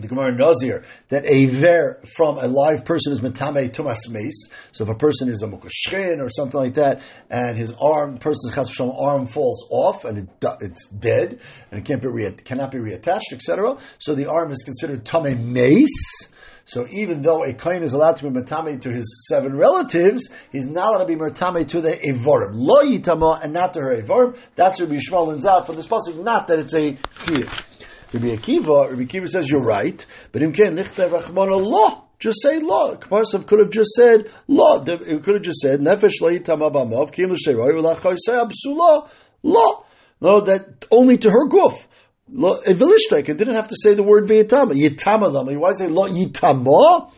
the 0.00 0.08
Gemara 0.08 0.34
Nazir 0.34 0.84
that 1.08 1.24
a 1.26 1.46
ver 1.46 2.00
from 2.16 2.38
a 2.38 2.46
live 2.46 2.84
person 2.84 3.12
is 3.12 3.20
metame 3.20 3.70
tumas 3.70 4.08
mace. 4.08 4.48
So 4.72 4.84
if 4.84 4.90
a 4.90 4.94
person 4.94 5.28
is 5.28 5.42
a 5.42 5.46
mukashkin 5.46 6.18
or 6.20 6.28
something 6.28 6.60
like 6.60 6.74
that, 6.74 7.02
and 7.30 7.56
his 7.56 7.72
arm, 7.80 8.18
person's 8.18 8.56
arm 8.80 9.26
falls 9.26 9.66
off 9.70 10.04
and 10.04 10.18
it, 10.18 10.28
it's 10.60 10.86
dead 10.88 11.40
and 11.70 11.80
it 11.80 11.84
can't 11.84 12.02
be 12.02 12.08
re- 12.08 12.32
cannot 12.32 12.70
be 12.70 12.78
reattached, 12.78 13.32
etc. 13.32 13.78
So 13.98 14.14
the 14.14 14.26
arm 14.26 14.50
is 14.50 14.62
considered 14.62 15.04
tame 15.04 15.52
mace. 15.52 16.30
So 16.64 16.86
even 16.88 17.22
though 17.22 17.42
a 17.42 17.52
kohen 17.52 17.82
is 17.82 17.94
allowed 17.94 18.18
to 18.18 18.30
be 18.30 18.40
matame 18.40 18.80
to 18.82 18.92
his 18.92 19.26
seven 19.28 19.56
relatives, 19.56 20.30
he's 20.52 20.66
not 20.66 20.94
allowed 20.94 20.98
to 20.98 21.06
be 21.06 21.16
matame 21.16 21.66
to 21.66 21.80
the 21.80 21.92
evorim. 21.92 22.50
Lo 22.52 22.82
yitama 22.82 23.42
and 23.42 23.52
not 23.52 23.74
to 23.74 23.80
her 23.80 24.00
evorim. 24.00 24.38
That's 24.54 24.80
Rabbi 24.80 24.94
Yishmael 24.94 25.26
learns 25.26 25.46
out 25.46 25.66
from 25.66 25.74
this 25.76 25.88
pasuk. 25.88 26.22
Not 26.22 26.46
that 26.46 26.60
it's 26.60 26.74
a 26.74 26.92
chiyuv. 27.22 27.64
Rabbi 28.12 28.34
Akiva, 28.34 28.90
Rabbi 28.90 29.04
Akiva 29.04 29.28
says 29.28 29.48
you're 29.48 29.62
right, 29.62 30.04
but 30.32 30.42
imken 30.42 30.76
lichtav 30.76 31.10
rachmana 31.10 31.60
lo. 31.60 32.04
Just 32.18 32.42
say 32.42 32.58
law. 32.58 32.96
Kaparsav 32.96 33.46
could 33.46 33.60
have 33.60 33.70
just 33.70 33.90
said 33.92 34.28
law. 34.48 34.82
It 34.84 35.22
could 35.22 35.34
have 35.34 35.42
just 35.42 35.60
said 35.60 35.80
nefesh 35.80 36.20
lo 36.20 36.28
yitama 36.30 36.72
b'amav 36.72 37.12
kim 37.12 37.30
l'sheroy 37.30 37.70
v'lachoi 37.72 38.16
say 38.18 38.32
absula 38.32 39.08
law. 39.42 39.84
No, 40.20 40.40
that 40.40 40.86
only 40.90 41.16
to 41.18 41.30
her 41.30 41.48
guf. 41.48 41.86
Vilishtek, 42.30 43.28
it 43.28 43.38
didn't 43.38 43.54
have 43.54 43.68
to 43.68 43.76
say 43.80 43.94
the 43.94 44.02
word 44.02 44.24
v'yitama. 44.24 44.72
Yitama 44.72 45.32
them. 45.32 45.58
Why 45.60 45.72
say 45.72 45.86
lo 45.86 46.08
yitama? 46.08 47.10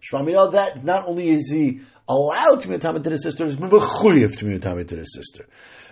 Shmamina, 0.00 0.52
that 0.52 0.82
not 0.84 1.06
only 1.06 1.28
is 1.28 1.50
he 1.52 1.82
allowed 2.08 2.60
to 2.60 2.68
be 2.68 2.74
a 2.74 2.78
to 2.78 3.10
his 3.10 3.22
sister, 3.22 3.44
he's 3.44 3.58
mechuyev 3.58 4.36
to 4.38 4.44
be 4.44 4.54
a 4.54 4.58
to 4.58 4.96
his 4.96 5.12
sister. 5.14 5.46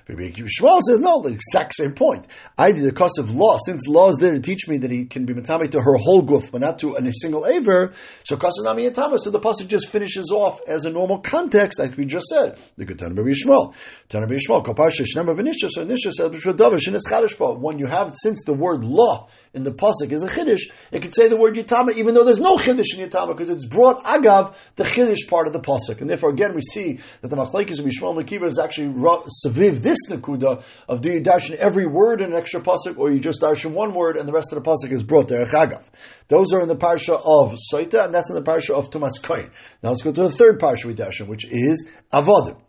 Rabbi 0.09 0.31
Shmuel 0.31 0.81
says, 0.87 1.01
no, 1.01 1.21
the 1.21 1.31
exact 1.31 1.75
same 1.75 1.93
point. 1.93 2.29
I 2.57 2.71
did 2.71 2.85
the 2.85 2.93
cost 2.93 3.19
of 3.19 3.35
law, 3.35 3.59
since 3.67 3.89
law 3.89 4.09
is 4.09 4.19
there 4.19 4.33
to 4.35 4.41
teach 4.41 4.69
me 4.69 4.79
that 4.79 4.91
he 4.93 5.07
can 5.07 5.27
be 5.27 5.35
matame 5.35 5.69
to 5.73 5.81
her 5.81 5.97
whole 5.97 6.23
guf, 6.23 6.53
but 6.53 6.61
not 6.61 6.79
to 6.79 6.95
a 6.95 7.13
single 7.13 7.45
aver, 7.45 7.93
so 8.23 8.37
kasanami 8.37 8.89
yatama, 8.89 9.19
so 9.19 9.31
the 9.31 9.41
pasuk 9.41 9.67
just 9.67 9.89
finishes 9.89 10.31
off 10.31 10.61
as 10.69 10.85
a 10.85 10.91
normal 10.91 11.19
context, 11.19 11.81
like 11.81 11.97
we 11.97 12.05
just 12.05 12.27
said. 12.27 12.57
The 12.77 12.85
good 12.85 13.03
Rabbi 13.03 13.19
Shmuel. 13.19 13.75
Rabbi 14.15 14.35
Shmuel, 14.35 14.65
kopasha 14.65 15.05
shnema 15.05 15.37
v'nisha, 15.37 15.69
so 15.71 15.85
nisha 15.85 16.13
says, 16.13 16.31
b'shvadav, 16.31 17.59
when 17.59 17.81
you 17.81 17.87
have, 17.87 18.15
since 18.15 18.45
the 18.45 18.55
word 18.55 18.85
law 18.85 19.29
in 19.55 19.65
the 19.65 19.73
pasuk 19.73 20.13
is 20.13 20.23
a 20.23 20.29
chiddush, 20.29 20.71
it 20.93 21.03
could 21.03 21.15
say 21.17 21.27
the 21.27 21.37
word 21.37 21.57
yitama, 21.57 21.93
even 21.95 22.15
though 22.15 22.23
there's 22.23 22.39
no 22.39 22.57
chiddush 22.57 22.97
in 22.97 23.09
yitama, 23.09 23.29
because 23.29 23.51
it's 23.51 23.67
brought 23.67 24.05
agav, 24.05 24.55
the 24.77 24.85
chiddush 24.85 25.29
part 25.29 25.49
of 25.49 25.53
the 25.53 25.61
pasuk. 25.61 26.01
And 26.01 26.09
therefore, 26.09 26.31
again, 26.31 26.55
we 26.55 26.61
see 26.61 27.01
that 27.23 27.29
the 27.29 27.37
machlekes 27.37 27.81
of 27.81 27.87
Yishmael 27.87 28.21
and 28.21 28.45
is 28.45 28.59
actually 28.61 28.89
saviv 28.89 29.79
this 29.79 29.96
this 29.97 30.19
nakuda 30.19 30.63
of 30.89 31.01
do 31.01 31.11
you 31.11 31.23
every 31.59 31.87
word 31.87 32.21
in 32.21 32.33
an 32.33 32.39
extra 32.39 32.61
pasuk, 32.61 32.99
or 32.99 33.11
you 33.11 33.21
just 33.21 33.41
darshan 33.41 33.73
one 33.73 33.95
word 33.95 34.17
and 34.17 34.29
the 34.29 34.33
rest 34.33 34.53
of 34.53 34.63
the 34.63 34.71
pasuk 34.71 34.93
is 34.93 35.03
brought 35.03 35.29
there. 35.29 35.47
Chagav. 35.47 35.85
Those 36.29 36.53
are 36.53 36.61
in 36.61 36.69
the 36.69 36.77
parsha 36.77 37.21
of 37.25 37.57
Soita, 37.73 38.05
and 38.05 38.15
that's 38.15 38.31
in 38.31 38.37
the 38.37 38.43
parsha 38.43 38.71
of 38.71 38.91
Tumas 38.91 39.21
Koyin. 39.21 39.51
Now 39.83 39.91
let's 39.91 40.03
go 40.03 40.13
to 40.13 40.23
the 40.23 40.31
third 40.31 40.61
parsha 40.61 40.87
we 40.87 40.95
darshan, 40.95 41.29
which 41.29 41.47
is 41.49 41.89
Avodim. 42.13 42.61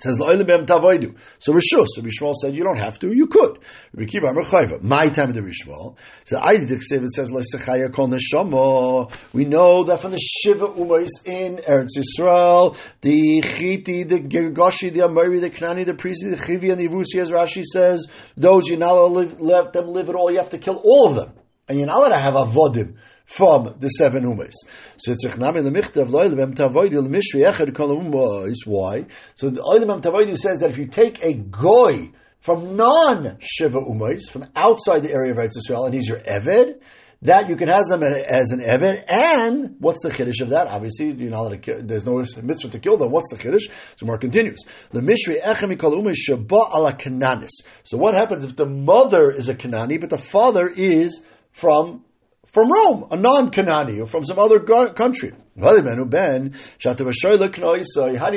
It 0.00 0.04
says 0.04 0.18
tavoidu. 0.18 1.14
So 1.38 1.52
Rishus, 1.52 1.88
so 1.94 2.00
Rishmal 2.00 2.34
said 2.34 2.56
you 2.56 2.64
don't 2.64 2.78
have 2.78 2.98
to, 3.00 3.12
you 3.12 3.26
could. 3.26 3.58
Rabbi 3.92 4.10
Kiva 4.10 4.28
Chayva. 4.28 4.82
My 4.82 5.08
time 5.08 5.28
of 5.28 5.34
the 5.34 5.42
Rishmal. 5.42 5.98
So 6.24 6.40
I 6.40 6.56
did 6.56 6.70
it 6.70 6.80
says 6.80 7.30
kol 7.30 8.08
neshama. 8.08 9.12
We 9.34 9.44
know 9.44 9.84
that 9.84 10.00
from 10.00 10.12
the 10.12 10.18
Shiva 10.18 10.68
Umais 10.68 11.10
in 11.26 11.56
Eretz 11.56 11.98
Yisrael, 11.98 12.78
the 13.02 13.42
Chiti, 13.42 14.08
the 14.08 14.20
Gergoshi, 14.20 14.90
the 14.90 15.02
Amari, 15.02 15.38
the 15.38 15.50
Knani, 15.50 15.84
the 15.84 15.92
Prisi, 15.92 16.30
the 16.30 16.36
Chivi, 16.36 16.72
and 16.72 16.80
the 16.80 16.88
Ivusi, 16.88 17.20
as 17.20 17.30
Rashi 17.30 17.62
says, 17.62 18.06
those 18.38 18.70
not 18.70 18.96
allowed 18.96 19.38
let 19.40 19.74
them 19.74 19.88
live 19.88 20.08
at 20.08 20.14
all. 20.14 20.30
You 20.30 20.38
have 20.38 20.50
to 20.50 20.58
kill 20.58 20.80
all 20.82 21.08
of 21.08 21.16
them. 21.16 21.39
And 21.70 21.78
you're 21.78 21.86
not 21.86 21.98
allowed 21.98 22.08
to 22.08 22.18
have 22.18 22.34
avodim 22.34 22.96
from 23.26 23.76
the 23.78 23.86
seven 23.90 24.24
umas. 24.24 24.54
So 24.96 25.12
it's 25.12 25.24
nami 25.36 25.60
the 25.60 25.70
michtav 25.70 26.08
loylim 26.08 26.52
tavoidu 26.56 27.06
mishri 27.06 27.48
echad 27.48 27.72
kol 27.76 27.96
umas. 27.96 28.56
Why? 28.66 29.06
So 29.36 29.50
the 29.50 29.62
oilim 29.62 30.02
tavoidu 30.02 30.36
says 30.36 30.58
that 30.58 30.70
if 30.70 30.78
you 30.78 30.86
take 30.86 31.22
a 31.22 31.34
goy 31.34 32.10
from 32.40 32.74
non 32.74 33.36
shiva 33.38 33.78
umas, 33.78 34.22
from 34.28 34.46
outside 34.56 35.04
the 35.04 35.12
area 35.12 35.30
of 35.30 35.38
Eretz 35.38 35.52
Yisrael, 35.56 35.84
and 35.84 35.94
he's 35.94 36.08
your 36.08 36.18
eved, 36.18 36.80
that 37.22 37.48
you 37.48 37.54
can 37.54 37.68
have 37.68 37.86
them 37.86 38.02
as 38.02 38.50
an 38.50 38.58
eved, 38.58 39.04
and 39.06 39.76
what's 39.78 40.02
the 40.02 40.10
chiddush 40.10 40.40
of 40.40 40.48
that? 40.48 40.66
Obviously, 40.66 41.12
you 41.12 41.30
know 41.30 41.54
there's 41.54 42.04
no 42.04 42.16
mitzvah 42.42 42.70
to 42.70 42.80
kill 42.80 42.96
them. 42.96 43.12
What's 43.12 43.30
the 43.30 43.36
chiddush? 43.36 43.70
So 43.94 44.06
more 44.06 44.18
continues. 44.18 44.58
The 44.90 45.02
mishri 45.02 45.40
echem 45.40 45.78
shaba 45.78 46.74
ala 46.74 46.94
kananis. 46.94 47.50
So 47.84 47.96
what 47.96 48.14
happens 48.14 48.42
if 48.42 48.56
the 48.56 48.66
mother 48.66 49.30
is 49.30 49.48
a 49.48 49.54
kanani, 49.54 50.00
but 50.00 50.10
the 50.10 50.18
father 50.18 50.66
is 50.66 51.20
from 51.52 52.04
from 52.46 52.72
Rome, 52.72 53.06
a 53.12 53.16
non-Kanani, 53.16 54.00
or 54.00 54.06
from 54.06 54.24
some 54.24 54.40
other 54.40 54.58
country. 54.58 55.32
How 55.60 55.76
do 55.76 55.78
you 55.78 55.84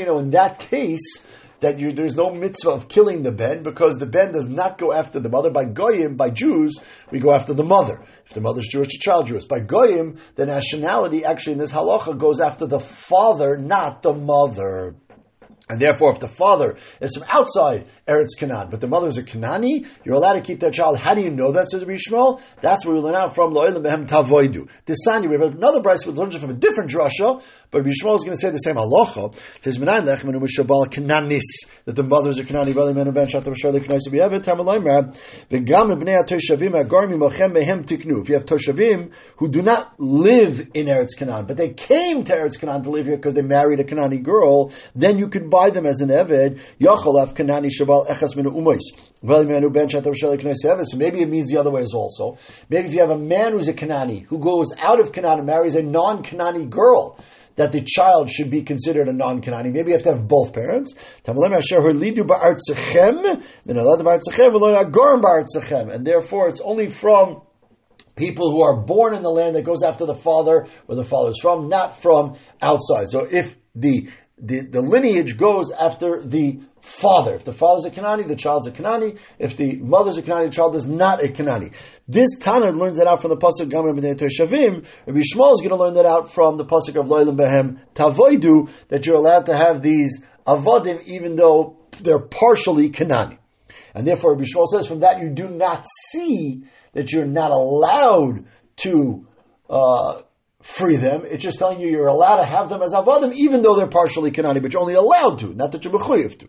know 0.05 0.19
in 0.19 0.29
that 0.29 0.59
case 0.59 1.23
that 1.63 1.79
you, 1.79 1.91
there's 1.91 2.15
no 2.15 2.29
mitzvah 2.29 2.69
of 2.69 2.87
killing 2.87 3.23
the 3.23 3.31
ben 3.31 3.63
because 3.63 3.97
the 3.97 4.05
ben 4.05 4.31
does 4.33 4.47
not 4.47 4.77
go 4.77 4.93
after 4.93 5.19
the 5.19 5.29
mother. 5.29 5.49
By 5.49 5.65
goyim, 5.65 6.15
by 6.15 6.29
Jews, 6.29 6.77
we 7.09 7.19
go 7.19 7.33
after 7.33 7.53
the 7.53 7.63
mother. 7.63 8.03
If 8.25 8.33
the 8.33 8.41
mother's 8.41 8.67
Jewish, 8.67 8.89
the 8.89 8.99
child 8.99 9.27
Jewish. 9.27 9.45
By 9.45 9.61
goyim, 9.61 10.17
the 10.35 10.45
nationality 10.45 11.25
actually 11.25 11.53
in 11.53 11.59
this 11.59 11.71
halacha 11.71 12.17
goes 12.19 12.39
after 12.39 12.67
the 12.67 12.79
father, 12.79 13.57
not 13.57 14.03
the 14.03 14.13
mother. 14.13 14.95
And 15.69 15.79
therefore, 15.79 16.11
if 16.11 16.19
the 16.19 16.27
father 16.27 16.75
is 16.99 17.15
from 17.15 17.25
outside 17.29 17.87
Eretz 18.05 18.37
Canaan, 18.37 18.67
but 18.69 18.81
the 18.81 18.87
mother 18.87 19.07
is 19.07 19.17
a 19.17 19.23
Kanani, 19.23 19.87
you're 20.03 20.15
allowed 20.15 20.33
to 20.33 20.41
keep 20.41 20.59
that 20.59 20.73
child. 20.73 20.97
How 20.97 21.13
do 21.13 21.21
you 21.21 21.31
know 21.31 21.53
that, 21.53 21.69
says 21.69 21.85
Rabbi 21.85 21.97
Shmuel? 21.97 22.41
That's 22.59 22.85
where 22.85 22.93
we 22.93 22.99
learn 22.99 23.15
out 23.15 23.33
from 23.33 23.53
Lo'ilim 23.53 23.81
Behem 23.81 24.05
Tavoidu. 24.05 24.67
This 24.85 24.97
Sanya, 25.07 25.29
we 25.29 25.37
have 25.39 25.55
another 25.55 25.81
Bryce 25.81 26.05
which 26.05 26.17
learns 26.17 26.35
from 26.35 26.49
a 26.49 26.53
different 26.53 26.89
drasha, 26.89 27.41
but 27.71 27.77
Rabbi 27.77 27.91
Shmuel 27.91 28.15
is 28.17 28.23
going 28.25 28.35
to 28.35 28.41
say 28.41 28.49
the 28.49 28.57
same 28.57 28.75
halacha. 28.75 29.33
Says, 29.61 29.77
Menayin 29.77 30.03
Lechem 30.03 30.25
Enu 30.25 30.39
Mishabal 30.41 30.87
Kananis, 30.87 31.69
that 31.85 31.95
the 31.95 32.03
mother 32.03 32.29
is 32.29 32.39
a 32.39 32.43
Kanani, 32.43 32.73
Vali 32.73 32.93
Menu 32.93 33.13
Ben 33.13 33.27
Shatam 33.27 33.55
Shar 33.57 33.71
Leknai 33.71 33.99
Subi 34.05 34.19
Evet, 34.19 34.43
Tamalayim 34.43 34.83
Rab, 34.83 35.15
V'gam 35.49 35.97
Bnei 35.97 36.21
HaToshavim 36.25 36.83
Agarmi 36.83 37.15
Mochem 37.15 37.55
Mehem 37.55 37.85
Tiknu. 37.85 38.21
If 38.21 38.27
you 38.27 38.35
have 38.35 38.45
Toshavim 38.45 39.13
who 39.37 39.47
do 39.47 39.61
not 39.61 39.97
live 39.97 40.59
in 40.73 40.87
Eretz 40.87 41.15
Canaan, 41.17 41.45
but 41.45 41.55
they 41.55 41.69
came 41.69 42.25
to 42.25 42.33
Eretz 42.33 42.59
Canaan 42.59 42.83
to 42.83 42.89
live 42.89 43.05
here 43.05 43.15
because 43.15 43.33
they 43.33 43.41
married 43.41 43.79
a 43.79 43.85
Kanani 43.85 44.21
girl, 44.21 44.73
then 44.93 45.17
you 45.17 45.29
could 45.29 45.49
buy 45.49 45.69
them 45.69 45.85
as 45.85 46.01
an 46.01 46.09
Eved, 46.09 46.59
Yachalav 46.81 47.33
Kanani 47.33 47.69
Shabal 47.69 47.92
Echas 48.01 48.35
Menu 48.35 48.51
Umais. 48.51 48.81
So 49.25 50.97
maybe 50.97 51.21
it 51.21 51.29
means 51.29 51.49
the 51.49 51.57
other 51.57 51.71
way 51.71 51.81
as 51.81 51.93
also. 51.93 52.37
Maybe 52.69 52.87
if 52.87 52.93
you 52.93 52.99
have 52.99 53.09
a 53.09 53.17
man 53.17 53.53
who's 53.53 53.67
a 53.67 53.73
Kanani, 53.73 54.25
who 54.25 54.39
goes 54.39 54.71
out 54.79 54.99
of 54.99 55.11
Canaan 55.11 55.39
and 55.39 55.47
marries 55.47 55.75
a 55.75 55.81
non-Kanani 55.81 56.69
girl, 56.69 57.17
that 57.55 57.71
the 57.71 57.81
child 57.81 58.29
should 58.29 58.49
be 58.49 58.63
considered 58.63 59.07
a 59.07 59.13
non-Kanani. 59.13 59.71
Maybe 59.71 59.91
you 59.91 59.93
have 59.93 60.03
to 60.03 60.13
have 60.13 60.27
both 60.27 60.53
parents. 60.53 60.93
And 61.25 61.37
therefore, 66.05 66.49
it's 66.49 66.61
only 66.61 66.89
from 66.89 67.41
people 68.15 68.51
who 68.51 68.61
are 68.61 68.75
born 68.75 69.13
in 69.13 69.21
the 69.21 69.29
land 69.29 69.55
that 69.55 69.63
goes 69.63 69.83
after 69.83 70.05
the 70.05 70.15
father, 70.15 70.67
where 70.85 70.95
the 70.95 71.05
father 71.05 71.29
is 71.29 71.39
from, 71.41 71.69
not 71.69 72.01
from 72.01 72.35
outside. 72.61 73.09
So 73.09 73.27
if 73.29 73.55
the 73.75 74.09
the, 74.37 74.61
the 74.61 74.81
lineage 74.81 75.37
goes 75.37 75.71
after 75.71 76.21
the 76.21 76.59
father. 76.83 77.33
If 77.35 77.45
the 77.45 77.53
father's 77.53 77.85
a 77.85 77.91
Kanani, 77.91 78.27
the 78.27 78.35
child's 78.35 78.67
a 78.67 78.71
Kanani. 78.71 79.17
If 79.39 79.55
the 79.55 79.77
mother's 79.77 80.17
a 80.17 80.21
Kanani, 80.21 80.47
the 80.47 80.51
child 80.51 80.75
is 80.75 80.85
not 80.85 81.23
a 81.23 81.29
Kanani. 81.29 81.73
This 82.09 82.31
Tana 82.37 82.71
learns 82.71 82.97
that 82.97 83.07
out 83.07 83.21
from 83.21 83.29
the 83.29 83.37
pasuk 83.37 83.71
B'nei 83.71 84.15
Toshavim. 84.15 84.85
Rabbi 85.07 85.19
Shmuel 85.19 85.53
is 85.53 85.61
going 85.61 85.69
to 85.69 85.77
learn 85.77 85.93
that 85.93 86.05
out 86.05 86.29
from 86.29 86.57
the 86.57 86.65
pasuk 86.65 86.99
of 86.99 87.07
Loilim 87.07 87.37
Behem 87.37 87.79
Tavoidu 87.95 88.69
that 88.89 89.05
you're 89.05 89.15
allowed 89.15 89.45
to 89.45 89.55
have 89.55 89.81
these 89.81 90.21
avodim 90.45 91.01
even 91.05 91.35
though 91.35 91.77
they're 92.01 92.19
partially 92.19 92.89
Kanani. 92.89 93.37
And 93.95 94.05
therefore, 94.05 94.33
Rabbi 94.33 94.43
Shmuel 94.43 94.67
says 94.67 94.85
from 94.85 94.99
that 94.99 95.21
you 95.21 95.29
do 95.29 95.47
not 95.47 95.85
see 96.11 96.65
that 96.91 97.13
you're 97.13 97.25
not 97.25 97.51
allowed 97.51 98.45
to. 98.77 99.25
Uh, 99.69 100.21
free 100.63 100.95
them. 100.95 101.23
It's 101.25 101.43
just 101.43 101.59
telling 101.59 101.79
you 101.81 101.89
you're 101.89 102.07
allowed 102.07 102.37
to 102.37 102.45
have 102.45 102.69
them 102.69 102.81
as 102.81 102.93
avodim, 102.93 103.33
even 103.35 103.61
though 103.61 103.75
they're 103.75 103.87
partially 103.87 104.31
kanani, 104.31 104.61
but 104.61 104.71
you're 104.71 104.81
only 104.81 104.93
allowed 104.93 105.39
to, 105.39 105.53
not 105.53 105.73
that 105.73 105.83
you're 105.83 105.93
mechuyev 105.93 106.39
to. 106.39 106.47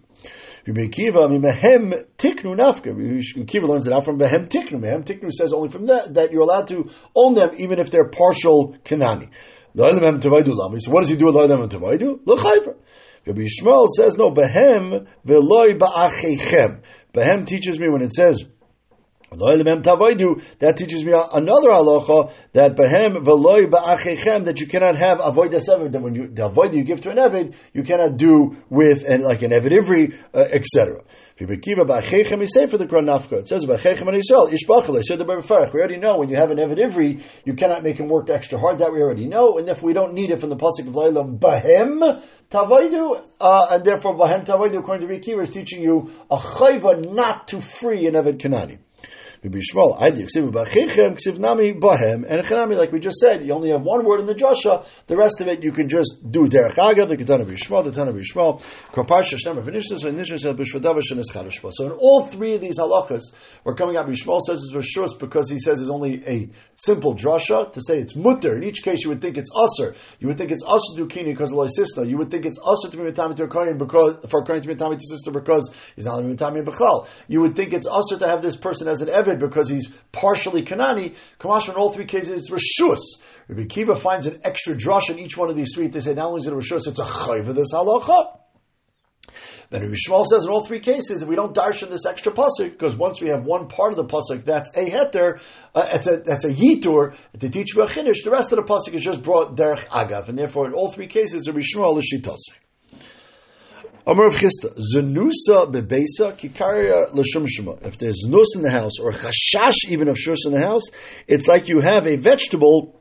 Rabbi 0.67 0.87
Kiva, 0.87 1.29
mehem 1.29 2.07
tiknu 2.17 2.57
nafka. 2.57 3.47
Kiva 3.47 3.67
learns 3.67 3.87
it 3.87 3.93
out 3.93 4.05
from 4.05 4.19
behem 4.19 4.49
tiknu. 4.49 4.81
Behem 4.81 5.05
tiknu 5.05 5.31
says 5.33 5.53
only 5.53 5.69
from 5.69 5.87
that 5.87 6.15
that 6.15 6.31
you're 6.33 6.43
allowed 6.43 6.69
to 6.69 6.89
own 7.15 7.35
them, 7.35 7.51
even 7.59 7.79
if 7.81 7.91
they're 7.91 8.09
partial 8.09 8.77
kanani. 8.85 9.29
So 9.77 9.83
what 9.83 11.01
does 11.01 11.09
he 11.09 11.17
do 11.17 11.27
with 11.27 11.35
lo'elam 11.35 11.69
tavaidu? 11.69 12.21
L'chayver. 12.25 12.77
Rabbi 13.27 13.41
Yishmael 13.41 13.89
says 13.89 14.17
no. 14.17 14.31
Behem 14.31 15.09
veloy 15.27 15.77
ba'achechem. 15.77 16.83
Behem 17.13 17.45
teaches 17.45 17.81
me 17.81 17.89
when 17.89 18.03
it 18.03 18.13
says 18.13 18.45
that 19.39 20.75
teaches 20.77 21.05
me 21.05 21.13
another 21.13 21.69
halacha 21.69 22.33
that 22.53 22.77
behem 22.77 23.25
veloy 23.25 23.67
ba'achechem 23.67 24.45
that 24.45 24.61
you 24.61 24.67
cannot 24.67 24.97
have 24.97 25.21
avoid 25.23 25.51
the 25.51 25.61
seven. 25.61 25.93
That 25.93 26.03
when 26.03 26.15
you 26.15 26.29
the 26.29 26.47
avoid 26.47 26.75
you 26.75 26.85
give 26.85 27.01
to 27.03 27.11
an 27.11 27.17
eved, 27.17 27.55
you 27.73 27.83
cannot 27.83 28.17
do 28.17 28.57
with 28.71 29.05
and 29.07 29.23
like 29.23 29.43
an 29.43 29.51
eved 29.51 29.73
ivri, 29.73 30.17
uh, 30.35 30.39
etc. 30.51 31.03
For 31.37 31.47
the 31.47 31.57
Quran 31.57 33.07
Nafka, 33.07 33.33
it 33.41 33.49
says 33.49 33.67
ba'achechem 33.67 34.09
and 34.09 34.23
Yisrael 34.23 34.51
Berfarach. 35.25 35.73
We 35.73 35.81
already 35.81 35.97
know 35.97 36.19
when 36.19 36.29
you 36.29 36.37
have 36.37 36.51
an 36.51 36.59
eved 36.59 36.79
ivri, 36.79 37.23
you 37.45 37.55
cannot 37.55 37.83
make 37.83 37.99
him 37.99 38.09
work 38.09 38.31
extra 38.31 38.59
hard. 38.59 38.79
That 38.79 38.93
we 38.93 39.01
already 39.03 39.27
know, 39.27 39.59
and 39.59 39.67
therefore 39.67 39.89
we 39.89 39.93
don't 39.95 40.15
need 40.15 40.31
it 40.31 40.41
from 40.41 40.51
the 40.51 40.57
pasuk 40.57 40.87
of 40.87 40.95
Leilam 40.95 41.39
bahem 41.39 42.23
tavaidu, 42.51 43.25
uh, 43.41 43.67
and 43.71 43.85
therefore 43.85 44.15
bahem 44.17 44.45
tavaidu 44.47 44.79
according 44.79 45.09
to 45.09 45.15
Rikiva 45.15 45.43
is 45.43 45.51
teaching 45.51 45.83
you 45.83 46.13
a 46.31 46.37
chayva 46.37 47.13
not 47.13 47.49
to 47.49 47.61
free 47.61 48.07
an 48.07 48.15
eved 48.15 48.39
kanani. 48.39 48.79
Bishmol, 49.49 50.01
Adi 50.01 50.25
Ksiv 50.25 50.51
Bachichem, 50.51 51.19
Ksiv 51.19 51.39
Nami 51.39 51.73
Bahem, 51.75 52.25
and 52.29 52.43
Chanami, 52.45 52.77
like 52.77 52.93
we 52.93 53.01
just 53.01 53.19
said, 53.19 53.47
you 53.47 53.53
only 53.53 53.71
have 53.71 53.83
one 53.83 54.05
word 54.05 54.21
in 54.21 54.27
the 54.27 54.35
drasha, 54.35 54.87
the 55.07 55.17
rest 55.17 55.41
of 55.41 55.49
it 55.49 55.63
you 55.63 55.73
can 55.73 55.89
just 55.89 56.19
do 56.31 56.47
Derech 56.47 56.77
Agav, 56.77 57.09
the 57.09 57.17
Ketana 57.17 57.45
Bishmol, 57.45 57.85
the 57.85 57.93
Tana 57.93 58.13
Bishmol, 58.13 58.63
Korparsha 58.93 59.39
Shnema 59.39 59.63
Vinishnas, 59.63 60.05
and 60.05 60.19
Nishnas 60.19 60.45
Bishvadavish 60.57 61.11
and 61.11 61.21
Eschadashva. 61.21 61.71
So 61.73 61.87
in 61.87 61.93
all 61.93 62.23
three 62.27 62.55
of 62.55 62.61
these 62.61 62.79
halachas, 62.79 63.23
we're 63.65 63.75
coming 63.75 63.97
out, 63.97 64.07
Bishmol 64.07 64.41
says 64.41 64.63
it's 64.63 64.75
Rishus 64.75 65.19
because 65.19 65.51
he 65.51 65.59
says 65.59 65.81
it's 65.81 65.91
only 65.91 66.27
a 66.27 66.49
simple 66.77 67.15
drasha, 67.15 67.73
to 67.73 67.81
say 67.81 67.99
it's 67.99 68.17
mutter. 68.17 68.57
In 68.57 68.65
each 68.65 68.83
case, 68.83 69.03
you 69.03 69.11
would 69.11 69.21
think 69.21 69.37
it's 69.37 69.51
usr. 69.51 69.95
You 70.19 70.29
would 70.29 70.39
think 70.39 70.51
it's 70.51 70.65
usr 70.65 70.97
to 70.97 71.07
kini 71.07 71.33
because 71.33 71.53
of 71.53 71.59
loisista. 71.59 72.09
You 72.09 72.19
would 72.19 72.31
think 72.31 72.47
it's 72.47 72.59
usr 72.59 72.91
to 72.91 72.97
be 72.97 73.03
mitami 73.03 73.37
to 73.37 73.45
a 73.45 73.49
kohen 73.49 73.79
because 73.79 74.17
for 74.29 74.41
a 74.41 74.45
kohen 74.45 74.63
to 74.63 74.69
be 74.69 74.75
mitami 74.75 74.99
to 74.99 75.07
sister 75.07 75.31
because 75.31 75.71
he's 75.97 76.07
not 76.07 76.23
mitami 76.23 76.65
b'chal. 76.65 77.07
You 77.29 77.41
would 77.43 77.57
think 77.57 77.73
it's 77.73 77.89
usr 77.89 78.19
to 78.19 78.27
have 78.27 78.43
this 78.43 78.57
person 78.57 78.89
as 78.89 79.03
an 79.03 79.09
because 79.39 79.69
he's 79.69 79.91
partially 80.13 80.63
kanani. 80.63 81.15
Kamash 81.41 81.69
in 81.69 81.75
all 81.75 81.91
three 81.91 82.07
cases 82.07 82.49
it's 82.49 82.51
rishus. 82.51 83.01
Rabbi 83.49 83.65
Kiva 83.65 83.97
finds 83.97 84.27
an 84.27 84.41
extra 84.43 84.75
drush 84.75 85.11
in 85.11 85.19
each 85.19 85.37
one 85.37 85.51
of 85.51 85.57
these 85.57 85.75
three. 85.75 85.89
They 85.89 86.01
say 86.01 86.15
not 86.15 86.27
only 86.27 86.41
is 86.41 86.47
it 86.47 86.53
a 86.53 86.57
rishus, 86.57 86.87
it's 86.87 86.99
a 86.99 87.05
chayv 87.05 87.49
of 87.49 87.55
this 87.55 87.73
halacha. 87.73 88.39
Then 89.71 89.83
Rabbi 89.83 89.95
Shmuel 89.95 90.27
says 90.27 90.45
in 90.45 90.51
all 90.51 90.65
three 90.65 90.81
cases, 90.81 91.23
if 91.23 91.29
we 91.29 91.37
don't 91.37 91.55
darshan 91.55 91.91
this 91.91 92.07
extra 92.07 92.33
pasuk, 92.33 92.73
because 92.73 92.95
once 92.95 93.21
we 93.21 93.29
have 93.29 93.45
one 93.45 93.69
part 93.69 93.93
of 93.93 93.97
the 93.97 94.05
pasuk 94.05 94.45
that's 94.45 94.71
a 94.77 94.91
heter, 94.91 95.41
uh, 95.75 95.99
that's 96.25 96.45
a 96.45 96.51
yitur 96.51 97.17
to 97.39 97.49
teach 97.49 97.75
chinish, 97.75 98.23
the 98.25 98.31
rest 98.31 98.53
of 98.53 98.57
the 98.57 98.63
pasuk 98.63 98.95
is 98.95 99.01
just 99.01 99.23
brought 99.23 99.57
derech 99.57 99.85
agav, 99.87 100.29
and 100.29 100.39
therefore 100.39 100.67
in 100.67 100.75
all 100.75 100.91
three 100.91 101.07
cases, 101.07 101.49
Rabbi 101.49 101.61
Shmuel 101.61 101.99
is 101.99 102.13
shitasik. 102.13 102.64
Amar 104.07 104.27
of 104.27 104.37
Chista, 104.37 104.77
Zenusa 104.95 105.73
bebesa 105.73 106.37
kikaria 106.37 107.11
l'shumshima. 107.15 107.87
If 107.87 107.97
there's 107.97 108.21
nus 108.27 108.55
in 108.55 108.61
the 108.61 108.71
house, 108.71 108.99
or 109.01 109.13
chashash 109.13 109.89
even 109.89 110.09
of 110.09 110.19
shus 110.19 110.45
in 110.45 110.53
the 110.53 110.61
house, 110.61 110.83
it's 111.27 111.47
like 111.47 111.69
you 111.69 111.81
have 111.81 112.07
a 112.07 112.17
vegetable 112.17 113.01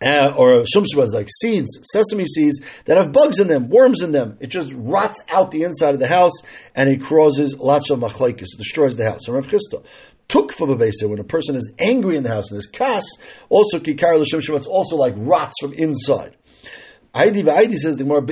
uh, 0.00 0.32
or 0.34 0.64
shumshvas 0.64 1.12
like 1.12 1.28
seeds, 1.40 1.78
sesame 1.92 2.24
seeds 2.24 2.62
that 2.86 2.96
have 2.96 3.12
bugs 3.12 3.40
in 3.40 3.46
them, 3.46 3.68
worms 3.68 4.00
in 4.00 4.12
them. 4.12 4.38
It 4.40 4.46
just 4.46 4.72
rots 4.74 5.20
out 5.28 5.50
the 5.50 5.64
inside 5.64 5.92
of 5.92 6.00
the 6.00 6.08
house 6.08 6.32
and 6.74 6.88
it 6.88 7.02
causes 7.02 7.54
lots 7.54 7.90
of 7.90 7.98
machlaikis. 7.98 8.56
Destroys 8.56 8.96
the 8.96 9.04
house. 9.04 9.28
Rav 9.28 9.46
Chisda 9.46 9.84
took 10.28 10.54
for 10.54 10.66
the 10.66 11.06
when 11.08 11.18
a 11.20 11.24
person 11.24 11.56
is 11.56 11.74
angry 11.78 12.16
in 12.16 12.22
the 12.22 12.30
house 12.30 12.50
and 12.50 12.58
is 12.58 12.66
kas, 12.66 13.04
also 13.50 13.78
kikar 13.78 14.18
l'shumshvas 14.18 14.66
also 14.66 14.96
like 14.96 15.12
rots 15.16 15.54
from 15.60 15.74
inside. 15.74 16.36
Aidi 17.14 17.42
Aidi 17.42 17.76
says 17.76 17.98
the 17.98 18.06
more 18.06 18.22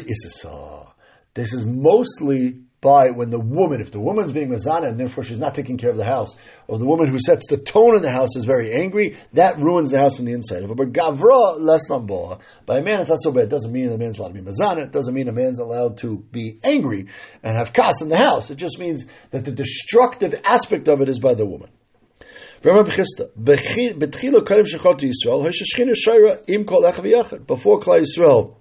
This 1.34 1.52
is 1.52 1.64
mostly 1.64 2.60
by 2.80 3.10
when 3.10 3.28
the 3.30 3.38
woman, 3.38 3.80
if 3.80 3.90
the 3.90 4.00
woman's 4.00 4.32
being 4.32 4.48
mazana 4.48 4.88
and 4.88 4.98
therefore 4.98 5.22
she's 5.22 5.38
not 5.38 5.54
taking 5.54 5.76
care 5.76 5.90
of 5.90 5.96
the 5.96 6.04
house, 6.04 6.34
or 6.66 6.78
the 6.78 6.86
woman 6.86 7.06
who 7.08 7.18
sets 7.18 7.46
the 7.48 7.58
tone 7.58 7.94
in 7.94 8.02
the 8.02 8.10
house 8.10 8.36
is 8.36 8.46
very 8.46 8.72
angry, 8.72 9.16
that 9.34 9.58
ruins 9.58 9.90
the 9.90 9.98
house 9.98 10.16
from 10.16 10.24
the 10.24 10.32
inside. 10.32 10.62
A 10.62 10.66
gavra 10.66 11.58
less 11.58 11.88
by 12.66 12.78
a 12.78 12.82
man 12.82 13.00
it's 13.00 13.10
not 13.10 13.20
so 13.20 13.32
bad. 13.32 13.44
It 13.44 13.50
doesn't 13.50 13.72
mean 13.72 13.90
the 13.90 13.98
man's 13.98 14.18
allowed 14.18 14.34
to 14.34 14.42
be 14.42 14.50
mazana. 14.50 14.84
It 14.84 14.92
doesn't 14.92 15.12
mean 15.12 15.28
a 15.28 15.32
man's 15.32 15.58
allowed 15.58 15.98
to 15.98 16.18
be 16.32 16.58
angry 16.64 17.08
and 17.42 17.56
have 17.56 17.72
kas 17.72 18.00
in 18.00 18.08
the 18.08 18.16
house. 18.16 18.50
It 18.50 18.56
just 18.56 18.78
means 18.78 19.04
that 19.30 19.44
the 19.44 19.52
destructive 19.52 20.34
aspect 20.44 20.88
of 20.88 21.02
it 21.02 21.08
is 21.08 21.18
by 21.18 21.34
the 21.34 21.44
woman. 21.44 21.70
Before 22.62 22.84
Klal 27.80 28.04
Yisrael 28.04 28.56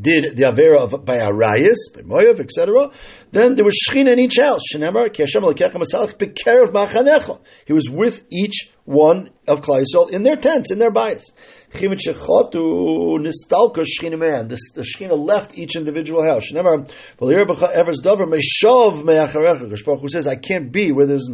did 0.00 0.36
the 0.36 0.44
Avera 0.44 0.78
of 0.78 1.04
by 1.04 1.18
Arayas, 1.18 1.76
by 1.94 2.02
Moav, 2.02 2.40
etc., 2.40 2.90
then 3.32 3.54
there 3.54 3.64
was 3.64 3.78
Shechina 3.88 4.12
in 4.12 4.18
each 4.18 4.38
house. 4.38 4.60
Shenemar, 4.72 5.12
Ki 5.12 5.22
Hashem 5.22 5.42
Elokecha 5.42 5.74
Masalach 5.74 6.16
Bekerev 6.16 6.72
Machanecha. 6.72 7.40
He 7.66 7.72
was 7.72 7.90
with 7.90 8.24
each 8.30 8.70
one 8.84 9.30
of 9.46 9.60
Klal 9.60 9.84
Yisrael 9.84 10.10
in 10.10 10.22
their 10.22 10.36
tents, 10.36 10.70
in 10.70 10.78
their 10.78 10.92
bayis. 10.92 11.24
Chimit 11.72 12.00
Shechotu 12.06 13.18
Nistalka 13.18 13.84
Shechina 13.84 14.18
Man. 14.18 14.48
The, 14.48 14.58
the 14.74 14.82
Shechina 14.82 15.18
left 15.18 15.58
each 15.58 15.76
individual 15.76 16.24
house. 16.24 16.50
Shenemar, 16.50 16.90
V'lir 17.18 17.46
B'cha 17.46 17.70
Evers 17.70 17.98
Dover 17.98 18.26
Meishav 18.26 19.04
Me'acharecha. 19.04 19.70
Gashpach 19.70 20.00
who 20.00 20.08
says, 20.08 20.26
I 20.26 20.36
can't 20.36 20.72
be 20.72 20.92
where 20.92 21.06
there's 21.06 21.28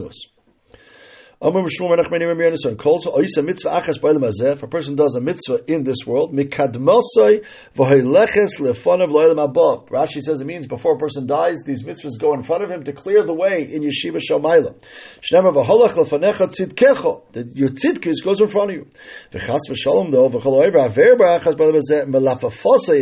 nus. 1.42 1.80
If 4.40 4.62
a 4.62 4.68
person 4.68 4.94
does 4.94 5.16
a 5.16 5.20
mitzvah 5.20 5.60
in 5.66 5.82
this 5.82 6.06
world, 6.06 6.32
Rashi 9.92 10.20
says 10.20 10.40
it 10.40 10.44
means 10.44 10.66
before 10.66 10.94
a 10.94 10.98
person 10.98 11.26
dies, 11.26 11.58
these 11.66 11.82
mitzvahs 11.82 12.20
go 12.20 12.32
in 12.34 12.42
front 12.42 12.62
of 12.62 12.70
him 12.70 12.84
to 12.84 12.92
clear 12.92 13.24
the 13.24 13.34
way 13.34 13.68
in 13.72 13.82
yeshiva 13.82 14.20
shalmaila. 14.20 14.74
That 17.32 17.50
your 17.54 17.68
tzidkis 17.70 18.22
goes 18.24 18.40
in 18.40 18.46
front 18.46 18.70
of 18.70 18.76
you. 18.76 18.86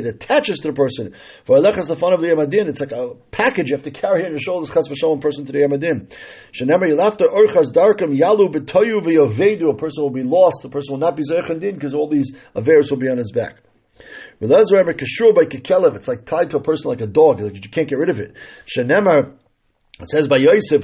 It 0.01 0.07
attaches 0.07 0.59
to 0.61 0.69
the 0.69 0.73
person. 0.75 1.15
It's 2.69 2.81
like 2.81 2.93
a 2.93 3.15
package 3.31 3.69
you 3.69 3.77
have 3.77 3.83
to 3.83 3.91
carry 3.91 4.25
on 4.25 4.31
your 4.31 4.39
shoulders. 4.39 4.73
Chas 4.73 4.89
v'shalom 4.89 5.21
person 5.21 5.45
to 5.45 5.53
the 5.53 5.59
yamadim. 5.59 6.11
Shenemar 6.53 6.89
yilafta 6.89 7.29
orchas 7.29 7.71
darkam 7.71 8.17
yalu. 8.31 9.71
A 9.71 9.75
person 9.75 10.03
will 10.03 10.11
be 10.11 10.23
lost. 10.23 10.63
The 10.63 10.69
person 10.69 10.93
will 10.93 11.01
not 11.01 11.17
be 11.17 11.23
zeichan 11.23 11.61
din 11.61 11.75
because 11.75 11.95
all 11.95 12.09
these 12.09 12.33
averes 12.55 12.91
will 12.91 12.99
be 12.99 13.09
on 13.09 13.19
his 13.19 13.33
back. 13.33 13.57
by 14.41 14.47
It's 15.97 16.09
like 16.09 16.25
tied 16.25 16.51
to 16.51 16.57
a 16.57 16.63
person 16.63 16.91
like 16.91 17.01
a 17.01 17.07
dog. 17.07 17.41
Like 17.41 17.63
you 17.65 17.71
can't 17.71 17.89
get 17.89 17.99
rid 17.99 18.09
of 18.09 18.19
it. 18.21 18.35
Shenemar, 18.67 19.35
it 20.01 20.09
says 20.09 20.29
by 20.29 20.39
Yosef, 20.39 20.83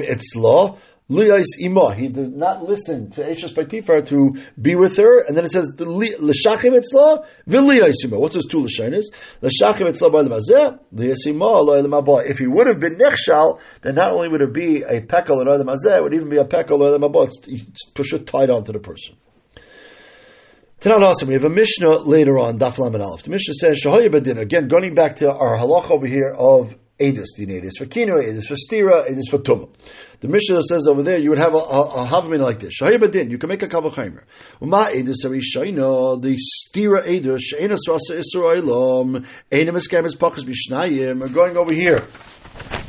etzlo, 0.00 0.78
Liyais 1.10 1.44
ima. 1.58 1.92
He 1.92 2.08
did 2.08 2.36
not 2.36 2.62
listen 2.62 3.10
to 3.10 3.22
Eshes 3.22 3.52
Paitifar 3.52 4.06
to 4.06 4.36
be 4.60 4.76
with 4.76 4.96
her, 4.96 5.24
and 5.26 5.36
then 5.36 5.44
it 5.44 5.50
says 5.50 5.68
l'shachim 5.78 6.78
etzla 6.78 7.26
v'liyais 7.48 8.04
ima. 8.04 8.18
What's 8.18 8.36
his 8.36 8.44
two 8.44 8.60
l'shainis? 8.60 9.06
L'shachim 9.42 9.88
etzla 9.88 10.12
by 10.12 10.20
l'mazeh 10.20 10.78
liyais 10.94 11.26
ima 11.26 12.18
If 12.20 12.38
he 12.38 12.46
would 12.46 12.68
have 12.68 12.78
been 12.78 12.96
nechshal, 12.96 13.60
then 13.82 13.96
not 13.96 14.12
only 14.12 14.28
would 14.28 14.40
it 14.40 14.52
be 14.52 14.82
a 14.82 15.00
pekel 15.00 15.40
and 15.40 15.48
other 15.48 15.64
mazeh, 15.64 15.98
it 15.98 16.02
would 16.02 16.14
even 16.14 16.28
be 16.28 16.36
a 16.36 16.44
pekel 16.44 16.78
l'mabah. 16.78 17.26
It's, 17.26 17.38
it's 17.48 17.84
push 17.86 18.12
it 18.12 18.28
tied 18.28 18.50
onto 18.50 18.72
the 18.72 18.78
person. 18.78 19.16
Tanan 20.80 21.02
awesome. 21.02 21.28
We 21.28 21.34
have 21.34 21.44
a 21.44 21.50
Mishnah 21.50 21.98
later 21.98 22.38
on, 22.38 22.58
Daf 22.58 22.78
Laman 22.78 23.02
Aleph. 23.02 23.24
The 23.24 23.30
Mishnah 23.30 23.52
says, 23.52 23.82
Shahoya 23.82 24.38
Again, 24.38 24.68
going 24.68 24.94
back 24.94 25.16
to 25.16 25.30
our 25.30 25.58
halach 25.58 25.90
over 25.90 26.06
here 26.06 26.30
of 26.30 26.74
Edus. 27.00 27.28
The 27.36 27.46
Edus 27.46 27.78
for 27.78 27.86
Kino, 27.86 28.20
Edus 28.20 28.46
for 28.46 28.54
Stira, 28.54 29.08
Edus 29.08 29.30
for 29.30 29.38
Tumah. 29.38 29.68
The 30.20 30.28
Mishnah 30.28 30.60
says 30.62 30.86
over 30.86 31.02
there 31.02 31.18
you 31.18 31.30
would 31.30 31.38
have 31.38 31.54
a, 31.54 31.58
a, 31.58 32.04
a 32.04 32.06
havmin 32.06 32.40
like 32.40 32.58
this. 32.58 32.78
Shahibadin, 32.78 33.30
you 33.30 33.38
can 33.38 33.48
make 33.48 33.62
a 33.62 33.68
kavachimer. 33.68 34.24
Uma 34.60 34.90
edus 34.92 35.24
arishayna, 35.24 36.20
the 36.20 36.36
stira 36.36 37.02
edus, 37.06 37.40
she'ena 37.40 37.76
swasa 37.76 38.20
israelam, 38.20 39.26
ena 39.50 39.72
meskamis 39.72 40.16
pachas 40.16 40.44
bishnayim. 40.44 41.20
We're 41.20 41.28
going 41.28 41.56
over 41.56 41.72
here. 41.72 42.06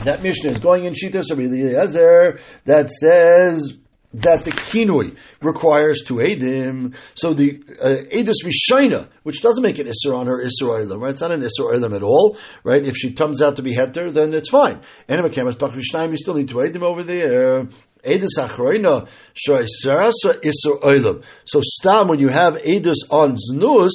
That 0.04 0.22
Mishnah 0.22 0.52
is 0.52 0.60
going 0.60 0.84
in 0.84 0.94
Shita 0.94 1.24
Rabbi 1.30 1.44
Eliezer 1.44 2.40
that 2.66 2.90
says 2.90 3.78
that 4.14 4.44
the 4.44 4.52
kinui 4.52 5.16
requires 5.42 6.02
two 6.06 6.16
edim. 6.16 6.96
So 7.16 7.34
the 7.34 7.64
uh, 7.82 8.04
edus 8.14 8.44
rishayna, 8.44 9.08
which 9.24 9.42
doesn't 9.42 9.64
make 9.64 9.80
an 9.80 9.88
isser 9.88 10.18
on 10.18 10.28
her 10.28 10.44
isser 10.44 10.64
oilam, 10.64 11.00
right? 11.00 11.12
It's 11.12 11.22
not 11.22 11.32
an 11.32 11.42
isser 11.42 11.72
oilam 11.72 11.96
at 11.96 12.04
all, 12.04 12.38
right? 12.64 12.86
If 12.86 12.96
she 12.98 13.14
comes 13.14 13.42
out 13.42 13.56
to 13.58 13.62
be 13.62 13.74
heter, 13.74 14.14
then 14.14 14.34
it's 14.34 14.50
fine. 14.50 14.82
And 15.08 15.26
if 15.26 15.36
you 15.36 16.18
still 16.18 16.34
need 16.36 16.50
two 16.50 16.56
edim 16.56 16.84
over 16.84 17.04
there. 17.04 17.68
Edus 18.04 18.40
achroina 18.40 19.08
shoyserasa 19.36 20.42
isser 20.42 20.82
oilam. 20.82 21.24
So 21.46 21.62
stam 21.64 22.08
when 22.08 22.20
you 22.20 22.30
have 22.30 22.56
edus 22.56 22.98
on 23.12 23.38
znus 23.38 23.92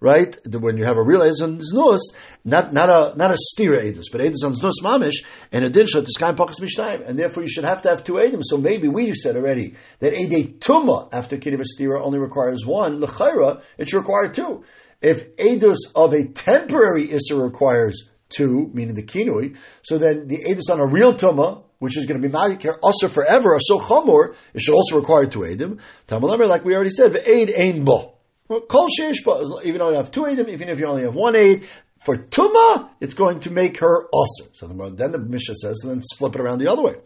right? 0.00 0.36
When 0.46 0.76
you 0.76 0.84
have 0.84 0.96
a 0.96 1.02
real 1.02 1.20
edus 1.20 1.42
on 1.42 1.58
znus, 1.58 2.00
not 2.44 2.72
not 2.72 2.88
a 2.90 3.16
not 3.16 3.30
a 3.30 3.36
stira 3.36 3.82
edus, 3.82 4.04
but 4.10 4.20
edus 4.20 4.44
on 4.44 4.54
znus 4.54 4.82
mamish, 4.82 5.24
and 5.52 5.64
a 5.64 5.70
din 5.70 5.86
shot 5.86 6.06
sky 6.08 6.32
pockets 6.32 6.60
mishtayim, 6.60 7.06
and 7.06 7.18
therefore 7.18 7.42
you 7.42 7.48
should 7.48 7.64
have 7.64 7.82
to 7.82 7.88
have 7.88 8.04
two 8.04 8.14
edim. 8.14 8.40
So 8.42 8.56
maybe 8.56 8.88
we 8.88 9.12
said 9.14 9.36
already 9.36 9.74
that 10.00 10.12
ede 10.12 10.60
tuma 10.60 11.08
after 11.12 11.36
kiddush 11.36 11.66
stira 11.78 12.00
only 12.00 12.18
requires 12.18 12.64
one. 12.64 13.00
Lechayra, 13.00 13.62
it 13.78 13.88
should 13.88 13.98
require 13.98 14.28
two. 14.28 14.64
If 15.00 15.36
edus 15.36 15.78
of 15.94 16.12
a 16.12 16.24
temporary 16.24 17.10
issa 17.10 17.36
requires 17.36 18.08
two, 18.28 18.70
meaning 18.72 18.94
the 18.94 19.02
kinui, 19.02 19.56
so 19.82 19.98
then 19.98 20.26
the 20.26 20.38
edus 20.44 20.70
on 20.72 20.80
a 20.80 20.86
real 20.86 21.14
tuma 21.14 21.62
which 21.78 21.96
is 21.96 22.06
going 22.06 22.20
to 22.20 22.26
be 22.26 22.32
Malikir 22.32 22.78
also 22.82 23.08
forever, 23.08 23.52
or 23.52 23.60
so 23.60 23.78
chamor, 23.78 24.34
it 24.54 24.60
should 24.60 24.74
also 24.74 24.96
require 24.96 25.26
two 25.26 25.40
edim. 25.40 25.80
Tamalamir, 26.08 26.48
like 26.48 26.64
we 26.64 26.74
already 26.74 26.90
said, 26.90 27.14
aid 27.26 27.52
ain 27.54 27.84
bo. 27.84 28.15
Kol 28.48 28.88
sheish 28.88 29.64
even 29.64 29.78
though 29.78 29.90
you 29.90 29.96
have 29.96 30.10
two 30.10 30.22
aidim, 30.22 30.48
even 30.48 30.68
if 30.68 30.78
you 30.78 30.86
only 30.86 31.02
have 31.02 31.14
one 31.14 31.34
aid, 31.34 31.68
for 31.98 32.16
tuma, 32.16 32.90
it's 33.00 33.14
going 33.14 33.40
to 33.40 33.50
make 33.50 33.80
her 33.80 34.06
also. 34.12 34.44
So 34.52 34.66
then 34.68 35.10
the 35.12 35.18
Mishnah 35.18 35.56
says, 35.56 35.80
and 35.82 35.90
then 35.90 36.02
flip 36.16 36.34
it 36.36 36.40
around 36.40 36.58
the 36.58 36.68
other 36.70 36.82
way. 36.82 36.96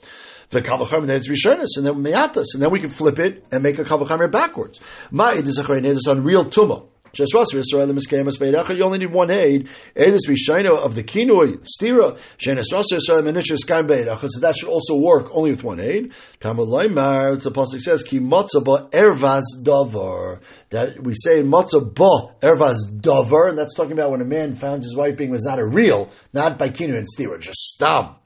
The 0.51 0.61
kavachamer 0.63 1.07
then 1.07 1.17
it's 1.17 1.29
rishonis, 1.29 1.77
and 1.77 1.87
then 1.87 1.95
meyatas, 1.95 2.47
and 2.55 2.63
then 2.63 2.71
we 2.71 2.81
can 2.81 2.91
flip 2.91 3.19
it 3.19 3.47
and 3.53 3.63
make 3.63 3.79
a 3.79 3.85
kavachamer 3.85 4.31
backwards. 4.31 4.81
Ma 5.11 5.31
is 5.31 5.59
on 6.07 6.25
real 6.25 6.45
tuma. 6.45 6.87
You 7.13 8.85
only 8.85 8.99
need 8.99 9.13
one 9.13 9.31
aid. 9.31 9.69
Edis 9.97 10.29
Rishayno 10.29 10.79
of 10.79 10.95
the 10.95 11.03
Kinoi 11.03 11.67
Stira. 11.67 12.19
So 14.31 14.41
that 14.41 14.57
should 14.57 14.69
also 14.69 14.97
work 14.97 15.29
only 15.33 15.51
with 15.51 15.65
one 15.65 15.81
aid. 15.81 16.13
Tamar 16.41 16.65
Loimar. 16.65 17.43
The 17.43 17.51
pasuk 17.51 17.81
says 17.81 18.03
Ki 18.03 18.21
Matzah 18.21 18.63
Ba 18.65 18.89
Ervaz 18.91 19.43
Davar. 19.63 20.41
That 20.71 21.03
we 21.03 21.15
say 21.15 21.43
Matzah 21.43 21.95
Ba 21.95 22.35
Ervaz 22.43 22.77
Davar, 22.91 23.49
and 23.49 23.59
that's 23.59 23.75
talking 23.75 23.93
about 23.93 24.11
when 24.11 24.21
a 24.21 24.25
man 24.27 24.55
found 24.55 24.83
his 24.83 24.95
wife 24.97 25.17
being 25.17 25.31
was 25.31 25.45
not 25.45 25.59
a 25.59 25.67
real, 25.67 26.11
not 26.33 26.59
by 26.59 26.69
Kinu 26.69 26.97
and 26.97 27.07
Stira, 27.07 27.41
just 27.41 27.59
stam 27.59 28.17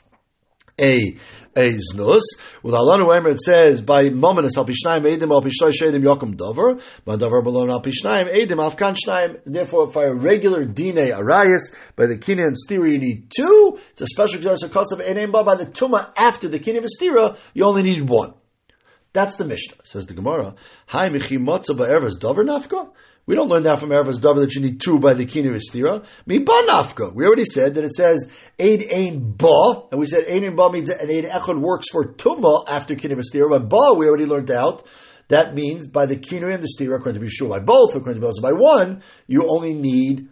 a 0.81 1.17
a 1.57 1.75
znus. 1.75 2.23
With 2.63 2.75
Alanu 2.75 3.17
Emer 3.17 3.31
it 3.31 3.41
says 3.43 3.81
by 3.81 4.11
mominus 4.11 4.57
al 4.57 4.67
pishnayim 4.67 5.05
edim 5.05 5.33
al 5.33 5.43
pishnay 5.43 5.73
shedim 5.73 6.03
yokum 6.03 6.37
dover, 6.37 6.81
ma 7.07 7.17
dover 7.17 7.43
balon 7.43 7.73
al 7.73 7.83
pishnayim 7.83 8.33
edim 8.33 8.63
al 8.63 8.73
kan 8.73 8.95
shnayim. 8.95 9.41
Therefore, 9.45 9.89
for 9.89 10.07
a 10.07 10.15
regular 10.15 10.65
dine 10.65 10.97
arayis 10.97 11.75
by 11.97 12.07
the 12.07 12.15
and 12.15 12.57
stira 12.57 12.91
you 12.91 12.99
need 12.99 13.31
two. 13.35 13.79
It's 13.91 14.01
a 14.01 14.07
special 14.07 14.37
exercise 14.37 14.63
of 14.63 14.73
kosav 14.73 15.07
edim 15.07 15.33
by 15.33 15.55
the 15.57 15.67
tuma 15.67 16.13
after 16.17 16.49
the 16.49 16.59
kina 16.59 16.79
and 16.79 16.89
stira 16.89 17.39
you 17.55 17.65
only 17.65 17.83
need 17.83 18.09
one. 18.09 18.35
That's 19.15 19.37
the 19.37 19.45
Mishnah. 19.45 19.77
Says 19.85 20.07
the 20.07 20.15
Gemara. 20.15 20.57
Hi 20.87 21.09
michi 21.09 21.39
matzah 21.39 21.77
ba'ervas 21.77 22.19
dover 22.21 22.45
nafka. 22.45 22.91
We 23.27 23.37
don't 23.37 23.49
learn 23.49 23.63
that 23.63 23.79
from 23.79 23.89
Erev 23.89 24.21
Davar 24.21 24.41
that 24.41 24.55
you 24.55 24.61
need 24.61 24.81
two 24.81 24.99
by 24.99 25.15
the 25.15 25.25
Kina 25.25 25.49
Vistira. 25.49 26.05
Mi 26.27 26.41
ba 26.41 26.61
nafka. 26.69 27.15
We 27.15 27.25
already 27.25 27.47
said 27.47 27.77
that 27.77 27.85
it 27.85 27.95
says 27.95 28.31
Eid 28.61 28.87
Ein 28.93 29.33
Ba, 29.37 29.85
and 29.91 29.99
we 29.99 30.05
said 30.05 30.25
Eid 30.29 30.45
Ein 30.45 30.57
Ba 30.57 30.71
means 30.71 30.91
an 30.91 31.09
Eid 31.09 31.25
Echad 31.25 31.59
works 31.59 31.87
for 31.91 32.13
Tumma 32.13 32.69
after 32.69 32.95
Kina 32.97 33.15
Vistira, 33.17 33.49
but 33.49 33.69
Ba 33.69 33.95
we 33.95 34.07
already 34.07 34.27
learned 34.27 34.51
out. 34.51 34.87
That 35.29 35.55
means 35.55 35.87
by 35.87 36.05
the 36.05 36.17
Kina 36.17 36.49
and 36.49 36.63
the 36.63 36.69
Stira, 36.69 36.97
according 36.97 37.23
to 37.23 37.27
Bishul, 37.27 37.49
by 37.49 37.61
both, 37.61 37.95
according 37.95 38.21
to 38.21 38.29
Belza, 38.29 38.43
by 38.43 38.53
one, 38.53 39.03
you 39.27 39.49
only 39.49 39.73
need, 39.73 40.29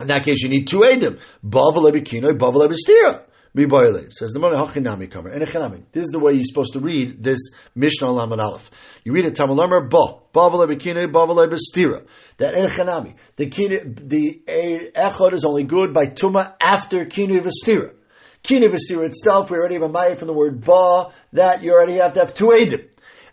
in 0.00 0.06
that 0.06 0.24
case, 0.24 0.40
you 0.40 0.48
need 0.48 0.66
two 0.66 0.80
Eidim. 0.80 1.20
Ba 1.42 1.58
v'lebi 1.58 2.02
Kina, 2.02 2.32
Ba 2.32 2.46
Stira. 2.46 3.24
Says 3.54 4.32
the 4.32 4.38
Mona 4.38 4.56
Hachinami 4.56 5.08
Kamer. 5.08 5.30
And. 5.34 5.86
This 5.92 6.04
is 6.04 6.10
the 6.10 6.18
way 6.18 6.32
you're 6.32 6.44
supposed 6.44 6.72
to 6.72 6.80
read 6.80 7.22
this 7.22 7.38
Mishnah 7.74 8.10
Lam 8.10 8.32
Aleph. 8.32 8.70
You 9.04 9.12
read 9.12 9.26
it 9.26 9.34
Tamalamar 9.34 9.90
Ba. 9.90 10.20
Bavale 10.32 10.66
Bekine, 10.66 11.12
Bavale 11.12 11.52
Bestira. 11.52 12.06
That 12.38 12.54
Echanami. 12.54 13.14
The 13.36 13.46
the 13.84 14.42
Echad 14.96 15.34
is 15.34 15.44
only 15.44 15.64
good 15.64 15.92
by 15.92 16.06
Tuma 16.06 16.54
after 16.60 17.04
Kinu 17.04 17.42
Vestira. 17.42 17.92
Kinu 18.42 18.70
Vestira 18.70 19.04
itself, 19.04 19.50
we 19.50 19.58
already 19.58 19.74
have 19.74 19.82
a 19.82 19.88
Maya 19.88 20.16
from 20.16 20.28
the 20.28 20.34
word 20.34 20.64
Ba, 20.64 21.12
that 21.34 21.62
you 21.62 21.72
already 21.72 21.98
have 21.98 22.14
to 22.14 22.20
have 22.20 22.32
two 22.32 22.46
Edim. 22.46 22.88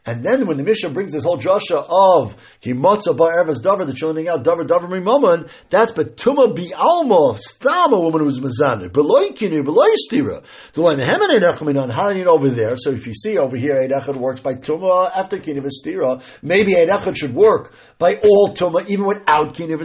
And 0.06 0.24
then 0.24 0.48
when 0.48 0.58
the 0.58 0.64
Mishnah 0.64 0.90
brings 0.90 1.12
this 1.12 1.26
whole 1.26 1.38
drasha 1.38 1.86
of 1.88 2.36
Kimotza 2.62 3.16
ba 3.16 3.26
ervas 3.26 3.62
davar, 3.62 3.86
the 3.86 3.94
chilling 3.94 4.28
out 4.28 4.48
oh, 4.48 4.56
davar 4.56 4.66
davar 4.66 4.88
mimaman, 4.88 5.50
that's 5.70 5.92
betuma 5.92 6.56
bi 6.56 6.72
alma 6.76 7.38
stam 7.38 7.94
a 7.94 8.00
woman 8.00 8.22
who's 8.22 8.40
mazana 8.40 8.92
beloy 8.92 9.30
kinu 9.30 9.64
beloy 9.64 9.90
stira. 10.10 10.44
The 10.74 10.82
line 10.82 11.00
hemene 11.00 11.42
nechaminan 11.42 11.92
halin 11.92 12.28
over 12.28 12.50
there. 12.50 12.76
So 12.78 12.92
if 12.92 13.08
you 13.08 13.14
see 13.14 13.38
over 13.38 13.58
here, 13.58 13.76
Eidechad 13.76 14.16
works 14.16 14.40
by 14.40 14.56
tuma 14.56 15.12
after 15.14 15.38
kinu 15.38 15.68
stira. 15.68 16.24
Maybe 16.42 16.76
Eidechad 16.76 17.18
should 17.18 17.36
work 17.36 17.74
by 17.98 18.16
all 18.16 18.54
tuma 18.54 18.88
even 18.88 19.06
without 19.06 19.54
kinu 19.54 19.78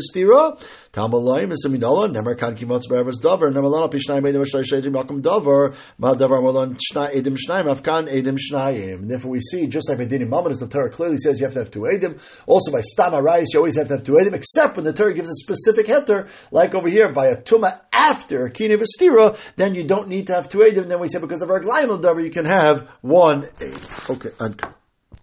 stira. 0.94 1.10
Tamalayim 1.10 1.52
is 1.52 1.64
a 1.66 1.68
minala 1.68 2.08
nemer 2.08 2.38
kan 2.38 2.56
kimotza 2.56 2.88
ba 2.88 3.02
ervas 3.02 3.20
davar 3.20 3.52
nemalana 3.52 3.90
pishnayim 3.90 4.22
edim 4.22 4.44
shtay 4.44 4.64
shedim 4.64 4.94
yakum 4.94 5.20
davar 5.20 5.74
ma 5.98 6.14
davar 6.14 6.42
malon 6.42 6.76
shna 6.76 7.12
edim 7.12 7.36
shnayim 7.36 7.66
afkan 7.74 8.08
edim 8.08 8.38
shnayim. 8.38 8.94
And 9.00 9.10
therefore 9.10 9.32
we 9.32 9.40
see 9.40 9.66
just 9.66 9.88
like 9.88 9.98
Dinim 9.98 10.28
Mamadis, 10.28 10.60
the 10.60 10.68
Torah 10.68 10.90
clearly 10.90 11.16
says 11.18 11.40
you 11.40 11.46
have 11.46 11.54
to 11.54 11.60
have 11.60 11.70
two 11.70 11.80
Edim. 11.80 12.20
Also 12.46 12.70
by 12.70 12.80
Stama 12.80 13.22
Rais, 13.22 13.46
you 13.52 13.60
always 13.60 13.76
have 13.76 13.88
to 13.88 13.94
have 13.94 14.04
two 14.04 14.12
Edim, 14.12 14.34
except 14.34 14.76
when 14.76 14.84
the 14.84 14.92
Torah 14.92 15.14
gives 15.14 15.30
a 15.30 15.34
specific 15.34 15.86
heter, 15.86 16.28
like 16.50 16.74
over 16.74 16.88
here, 16.88 17.12
by 17.12 17.26
a 17.26 17.36
Tuma 17.36 17.80
after 17.92 18.48
Kini 18.48 18.76
Vestira, 18.76 19.36
then 19.56 19.74
you 19.74 19.84
don't 19.84 20.08
need 20.08 20.26
to 20.28 20.34
have 20.34 20.48
two 20.48 20.58
Edim. 20.58 20.88
Then 20.88 21.00
we 21.00 21.08
say 21.08 21.18
because 21.18 21.42
of 21.42 21.50
our 21.50 21.60
Glayim 21.60 22.24
you 22.24 22.30
can 22.30 22.44
have 22.44 22.88
one 23.00 23.42
Edim. 23.58 24.10
Okay, 24.10 24.30